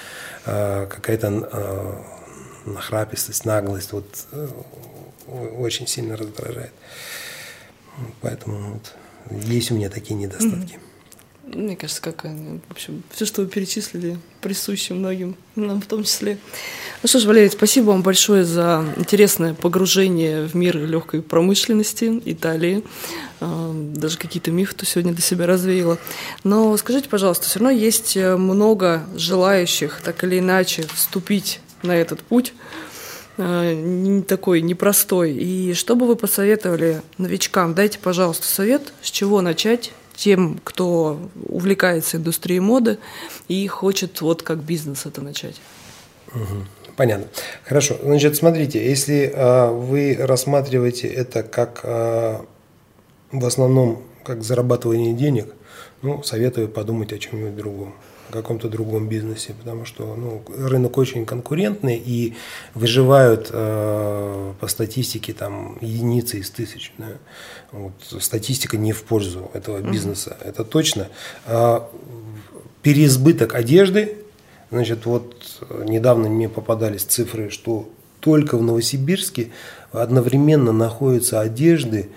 [0.47, 2.05] а, какая-то а,
[2.65, 4.49] нахрапистость, наглость, вот э,
[5.59, 6.73] очень сильно раздражает.
[8.21, 8.95] Поэтому вот,
[9.45, 10.79] есть у меня такие недостатки.
[11.47, 16.39] Мне кажется, как, в общем, все, что вы перечислили, присуще многим, нам в том числе.
[17.03, 22.83] Ну что ж, Валерий, спасибо вам большое за интересное погружение в мир легкой промышленности Италии.
[23.41, 25.99] А, даже какие-то мифы ты сегодня для себя развеяла.
[26.45, 32.55] Но скажите, пожалуйста, все равно есть много желающих так или иначе вступить на этот путь
[33.37, 35.33] а, такой непростой.
[35.33, 37.75] И что бы вы посоветовали новичкам?
[37.75, 42.99] Дайте, пожалуйста, совет, с чего начать тем, кто увлекается индустрией моды
[43.49, 45.61] и хочет вот как бизнес это начать.
[46.97, 47.27] Понятно.
[47.65, 47.97] Хорошо.
[48.03, 52.39] Значит, смотрите, если э, вы рассматриваете это как э,
[53.33, 55.55] в основном как зарабатывание денег,
[56.03, 57.95] ну, советую подумать о чем-нибудь другом
[58.31, 62.35] каком-то другом бизнесе, потому что ну, рынок очень конкурентный и
[62.75, 66.93] выживают э, по статистике там единицы из тысяч.
[66.99, 67.13] Да.
[67.73, 70.49] Вот, статистика не в пользу этого бизнеса, mm-hmm.
[70.49, 71.09] это точно.
[71.47, 71.91] А,
[72.83, 74.17] переизбыток одежды,
[74.71, 77.89] значит, вот недавно мне попадались цифры, что
[78.21, 79.51] только в Новосибирске
[79.93, 82.09] одновременно находятся одежды,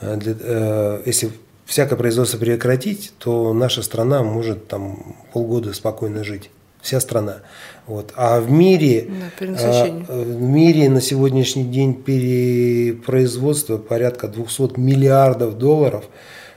[0.00, 1.30] э, для, э, если
[1.66, 6.50] всякое производство прекратить, то наша страна может там полгода спокойно жить.
[6.80, 7.38] Вся страна.
[7.86, 8.12] Вот.
[8.14, 9.08] А в мире,
[9.40, 16.04] да, а, в мире на сегодняшний день перепроизводство порядка 200 миллиардов долларов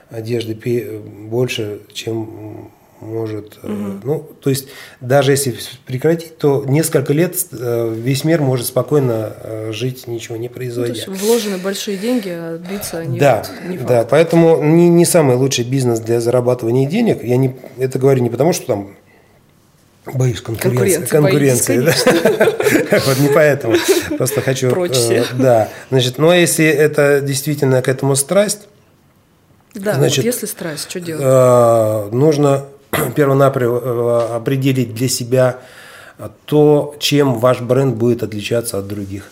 [0.08, 2.70] одежды больше, чем
[3.00, 4.00] может, угу.
[4.04, 4.68] ну, то есть
[5.00, 5.54] даже если
[5.86, 10.88] прекратить, то несколько лет э, весь мир может спокойно э, жить, ничего не производя.
[10.88, 13.88] Ну, то есть вложены большие деньги, а длится они да, не факт.
[13.88, 17.24] Да, поэтому не, не самый лучший бизнес для зарабатывания денег.
[17.24, 18.96] Я не, это говорю не потому, что там
[20.06, 21.06] Боюсь конкуренции.
[21.06, 21.92] Конкуренции, да.
[23.06, 23.76] Вот не поэтому.
[24.16, 24.70] Просто хочу...
[25.38, 25.68] Да.
[25.90, 28.62] Значит, но если это действительно к этому страсть,
[29.74, 32.12] да, значит, вот если страсть, что делать?
[32.12, 32.66] Нужно
[33.14, 35.58] первонаперво э, определить для себя
[36.44, 39.30] то, чем ваш бренд будет отличаться от других.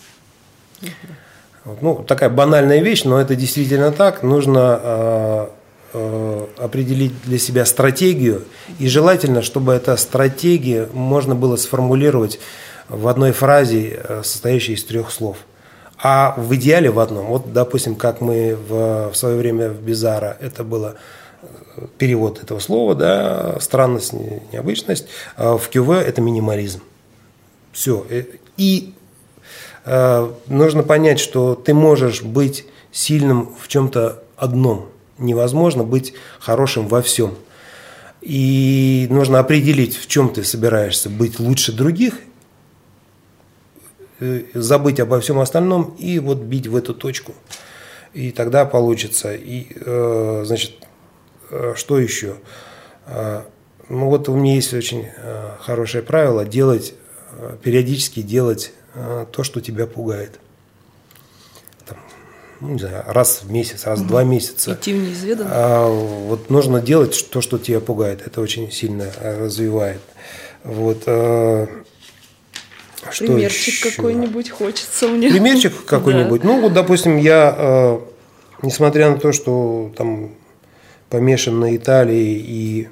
[1.80, 4.22] Ну, такая банальная вещь, но это действительно так.
[4.22, 5.46] Нужно э,
[5.92, 8.44] э, определить для себя стратегию,
[8.78, 12.40] и желательно, чтобы эта стратегия можно было сформулировать
[12.88, 15.36] в одной фразе, э, состоящей из трех слов.
[16.00, 17.26] А в идеале в одном.
[17.26, 20.94] Вот, допустим, как мы в, в свое время в Бизара, это было
[21.98, 24.12] перевод этого слова, да, странность,
[24.52, 25.06] необычность.
[25.36, 26.80] А в КЮВ это минимализм.
[27.72, 28.04] Все.
[28.08, 28.24] Э,
[28.56, 28.94] и
[29.84, 34.88] э, нужно понять, что ты можешь быть сильным в чем-то одном.
[35.18, 37.34] Невозможно быть хорошим во всем.
[38.20, 42.14] И нужно определить, в чем ты собираешься быть лучше других,
[44.20, 47.34] э, забыть обо всем остальном и вот бить в эту точку.
[48.14, 49.34] И тогда получится.
[49.34, 50.72] И, э, значит,
[51.76, 52.36] что еще?
[53.08, 53.42] Э,
[53.88, 56.94] ну вот у меня есть очень э, хорошее правило делать,
[57.62, 58.72] периодически делать
[59.32, 60.40] то, что тебя пугает.
[61.86, 61.98] Там,
[62.60, 64.72] ну, не знаю, раз в месяц, раз в два месяца.
[64.74, 65.52] Идти в неизведанное.
[65.54, 68.26] А, вот нужно делать то, что тебя пугает.
[68.26, 70.00] Это очень сильно развивает.
[70.64, 71.02] Вот.
[71.02, 71.68] что
[73.18, 75.30] Примерчик какой-нибудь хочется мне.
[75.30, 76.40] Примерчик какой-нибудь.
[76.40, 76.48] Да.
[76.48, 78.00] Ну, вот, допустим, я,
[78.62, 80.32] несмотря на то, что там
[81.10, 82.88] помешан на Италии и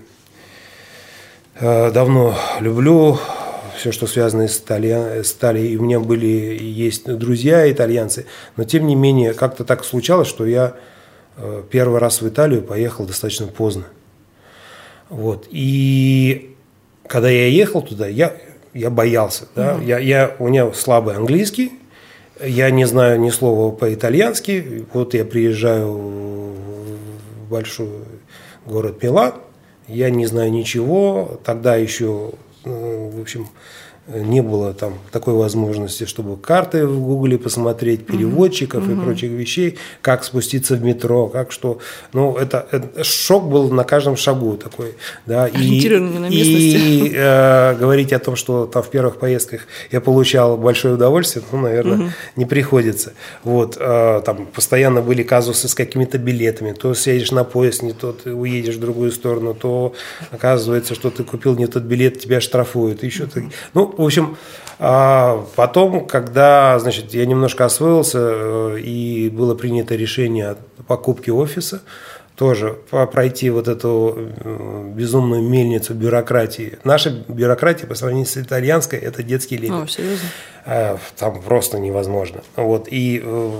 [1.60, 3.18] э, давно люблю
[3.76, 5.74] все, что связано с, Италия, с Италией.
[5.74, 10.46] И у меня были есть друзья итальянцы, но тем не менее как-то так случалось, что
[10.46, 10.74] я
[11.36, 13.84] э, первый раз в Италию поехал достаточно поздно.
[15.08, 15.46] Вот.
[15.50, 16.54] И
[17.06, 18.34] когда я ехал туда, я,
[18.74, 19.46] я боялся.
[19.54, 19.76] Да?
[19.76, 19.84] Угу.
[19.84, 21.72] Я, я, у меня слабый английский,
[22.42, 24.84] я не знаю ни слова по-итальянски.
[24.92, 26.56] Вот я приезжаю
[27.48, 28.04] большой
[28.66, 29.34] город Милан.
[29.88, 31.40] Я не знаю ничего.
[31.44, 32.32] Тогда еще,
[32.64, 33.48] э, в общем,
[34.08, 38.92] не было там такой возможности, чтобы карты в Гугле посмотреть, переводчиков угу.
[38.92, 41.78] и прочих вещей, как спуститься в метро, как что.
[42.12, 44.94] Ну, это, это шок был на каждом шагу такой.
[45.26, 45.88] Да, и,
[46.20, 51.44] на И э, говорить о том, что там в первых поездках я получал большое удовольствие,
[51.50, 52.10] ну, наверное, угу.
[52.36, 53.12] не приходится.
[53.42, 56.72] Вот, э, там постоянно были казусы с какими-то билетами.
[56.72, 59.94] То сядешь на поезд, не тот, уедешь в другую сторону, то
[60.30, 63.02] оказывается, что ты купил не тот билет, тебя штрафуют.
[63.02, 63.50] Еще угу.
[63.74, 64.36] Ну, в общем,
[64.78, 71.80] а потом, когда, значит, я немножко освоился э, и было принято решение о покупке офиса,
[72.36, 72.78] тоже
[73.12, 76.78] пройти вот эту э, безумную мельницу бюрократии.
[76.84, 79.84] Наша бюрократия по сравнению с итальянской– это детский лепет.
[79.84, 80.28] О, серьезно?
[80.66, 82.42] Э, там просто невозможно.
[82.56, 82.88] Вот.
[82.90, 83.50] И, э,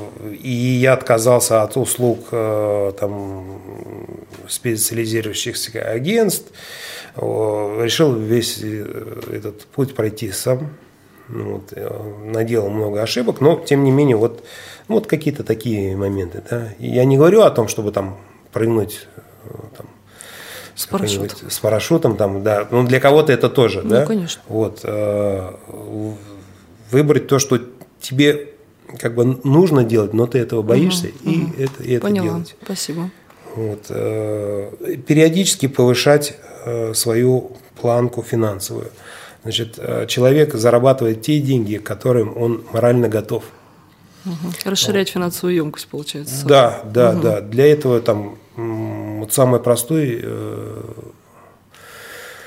[0.42, 3.60] и я отказался от услуг там,
[4.46, 6.52] специализирующихся агентств,
[7.16, 10.70] решил весь этот путь пройти сам.
[11.28, 11.72] Ну вот,
[12.24, 14.44] наделал много ошибок, но тем не менее вот,
[14.86, 16.40] ну, вот какие-то такие моменты.
[16.48, 16.68] Да.
[16.78, 18.16] Я не говорю о том, чтобы там
[18.56, 19.06] прыгнуть
[19.44, 19.86] э, там,
[20.74, 21.50] с парашютом.
[21.50, 22.66] С парашютом, там, да.
[22.70, 24.06] Ну, для кого-то это тоже, ну, да?
[24.06, 24.40] конечно.
[24.48, 24.80] Вот.
[24.84, 25.52] Э,
[26.90, 27.60] выбрать то, что
[28.00, 28.52] тебе
[28.98, 31.52] как бы нужно делать, но ты этого боишься, угу, и угу.
[31.58, 32.26] это, и это Поняла.
[32.28, 32.56] делать.
[32.64, 33.10] Спасибо.
[33.54, 33.84] Вот.
[33.90, 36.38] Э, периодически повышать
[36.94, 38.88] свою планку финансовую.
[39.42, 39.78] Значит,
[40.08, 43.44] человек зарабатывает те деньги, к которым он морально готов.
[44.26, 44.52] Угу.
[44.64, 45.14] Расширять вот.
[45.14, 46.46] финансовую емкость, получается.
[46.46, 47.22] Да, да, угу.
[47.22, 47.40] да.
[47.40, 50.82] Для этого там вот самый простой э,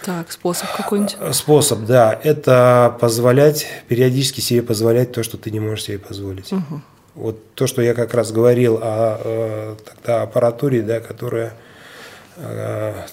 [0.05, 1.17] так, способ какой-нибудь?
[1.19, 2.19] Э, способ, да.
[2.23, 6.51] Это позволять, периодически себе позволять то, что ты не можешь себе позволить.
[6.51, 6.81] Угу.
[7.15, 11.53] Вот то, что я как раз говорил о, э, тогда аппаратуре, да, которая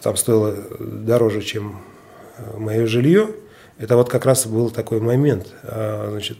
[0.04, 1.80] там стоила дороже, чем
[2.56, 3.30] мое жилье,
[3.78, 5.48] это вот как раз был такой момент.
[5.64, 6.38] А, значит,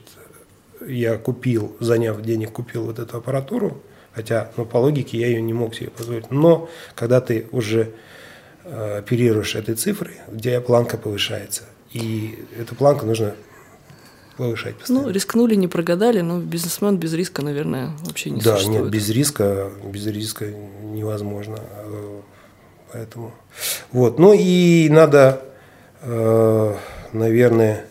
[0.86, 5.52] я купил, заняв денег, купил вот эту аппаратуру, хотя, ну, по логике я ее не
[5.52, 6.30] мог себе позволить.
[6.30, 7.92] Но когда ты уже
[8.64, 11.64] э, оперируешь этой цифрой, у тебя планка повышается.
[11.92, 13.34] И эту планку нужно
[14.36, 15.06] повышать постоянно.
[15.06, 18.78] Ну, рискнули, не прогадали, но бизнесмен без риска, наверное, вообще не да, существует.
[18.78, 20.46] Да, нет, без риска, без риска
[20.82, 21.58] невозможно.
[22.92, 23.32] Поэтому
[23.92, 24.18] вот.
[24.18, 25.42] Ну и надо,
[26.02, 26.74] э,
[27.12, 27.86] наверное,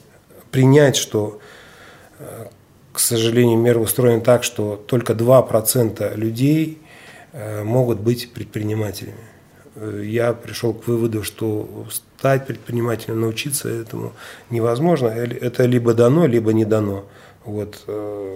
[0.52, 1.40] принять, что
[2.20, 2.46] э,
[2.96, 6.82] к сожалению, мир устроен так, что только 2% людей
[7.34, 9.18] э, могут быть предпринимателями.
[9.76, 14.14] Э, я пришел к выводу, что стать предпринимателем, научиться этому
[14.50, 15.08] невозможно.
[15.08, 17.04] Это либо дано, либо не дано.
[17.44, 18.36] Вот э,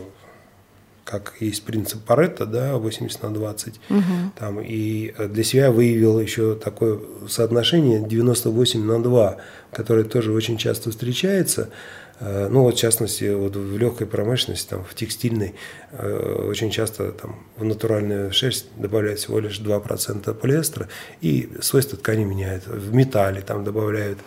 [1.05, 3.79] как есть принцип Паретта, да, 80 на 20.
[3.89, 4.01] Угу.
[4.37, 6.99] Там, и для себя выявил еще такое
[7.29, 9.37] соотношение 98 на 2,
[9.71, 11.69] которое тоже очень часто встречается.
[12.19, 15.55] Э, ну вот в частности вот в легкой промышленности, там, в текстильной,
[15.91, 20.89] э, очень часто там, в натуральную шерсть добавляют всего лишь 2% полиэстера,
[21.21, 22.67] и свойства ткани меняют.
[22.67, 24.19] В металле там добавляют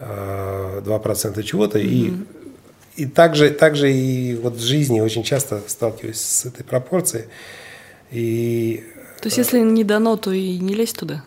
[0.00, 1.84] 2% э, чего-то, mm-hmm.
[1.86, 2.44] и
[2.96, 7.24] и также, также и вот в жизни очень часто сталкиваюсь с этой пропорцией.
[8.12, 8.84] И,
[9.20, 11.24] То есть, если не дано, то и не лезь туда?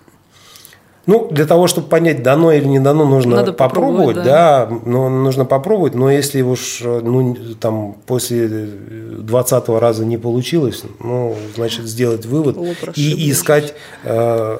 [1.07, 4.65] Ну, для того, чтобы понять, дано или не дано, нужно Надо попробовать, попробовать да.
[4.65, 11.35] да, но нужно попробовать, но если уж ну, там, после 20 раза не получилось, ну,
[11.55, 12.57] значит, сделать вывод
[12.95, 14.57] и искать э,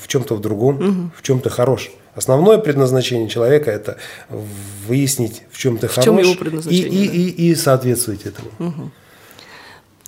[0.00, 1.10] в чем-то в другом, угу.
[1.16, 1.90] в чем-то хорош.
[2.14, 3.98] Основное предназначение человека– это
[4.86, 6.70] выяснить, в чем ты в хорош чем его и, да?
[6.70, 8.48] и, и, и соответствовать этому.
[8.58, 8.90] Угу.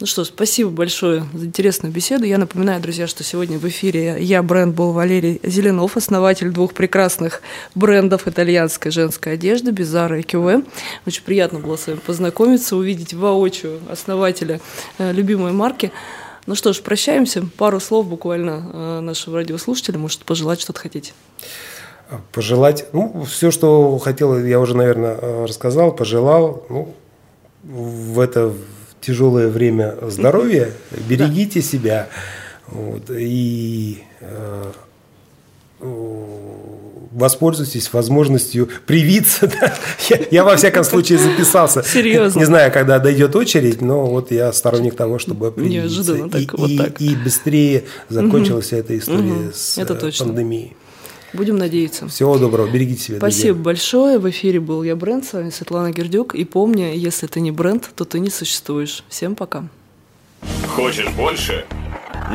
[0.01, 2.25] Ну что, спасибо большое за интересную беседу.
[2.25, 7.43] Я напоминаю, друзья, что сегодня в эфире я, бренд был Валерий Зеленов, основатель двух прекрасных
[7.77, 10.65] брендов итальянской женской одежды Бизара и Кюве.
[11.07, 14.61] Очень приятно было с вами познакомиться, увидеть воочию основателя
[14.99, 15.93] э, любимой марки.
[16.47, 17.47] Ну что ж, прощаемся.
[17.57, 20.01] Пару слов буквально э, нашим радиослушателям.
[20.01, 21.13] Может, пожелать что-то хотите?
[22.33, 26.67] Пожелать, ну, все, что хотел, я уже, наверное, э, рассказал, пожелал.
[26.69, 26.95] Ну,
[27.63, 28.53] в это
[29.05, 30.71] тяжелое время здоровья,
[31.09, 32.09] берегите себя.
[32.67, 34.73] Вот, и э,
[37.15, 39.51] воспользуйтесь возможностью привиться.
[39.61, 39.73] Да?
[40.09, 41.83] Я, я, во всяком случае, записался.
[41.83, 42.39] Серьезно?
[42.41, 45.79] Не знаю, когда дойдет очередь, но вот я сторонник того, чтобы привиться.
[45.79, 47.01] Неожиданно так, и, вот и, так.
[47.01, 48.81] И быстрее закончилась угу.
[48.81, 49.53] эта история угу.
[49.55, 50.27] с Это точно.
[50.27, 50.77] пандемией.
[51.35, 52.09] Будем надеяться.
[52.09, 53.18] Всего доброго, берегите себя.
[53.18, 53.64] Спасибо друзья.
[53.64, 54.18] большое.
[54.18, 56.35] В эфире был я бренд, с вами Светлана Гердюк.
[56.35, 59.03] И помни, если ты не бренд, то ты не существуешь.
[59.09, 59.68] Всем пока.
[60.68, 61.64] Хочешь больше?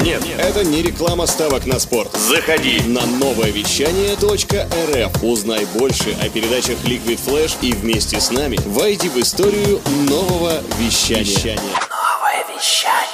[0.01, 2.11] Нет, это не реклама ставок на спорт.
[2.13, 5.23] Заходи на новое вещание .рф.
[5.23, 11.23] Узнай больше о передачах Liquid Flash и вместе с нами войди в историю нового вещания.
[11.23, 11.55] вещания.
[11.57, 13.08] Новое вещание.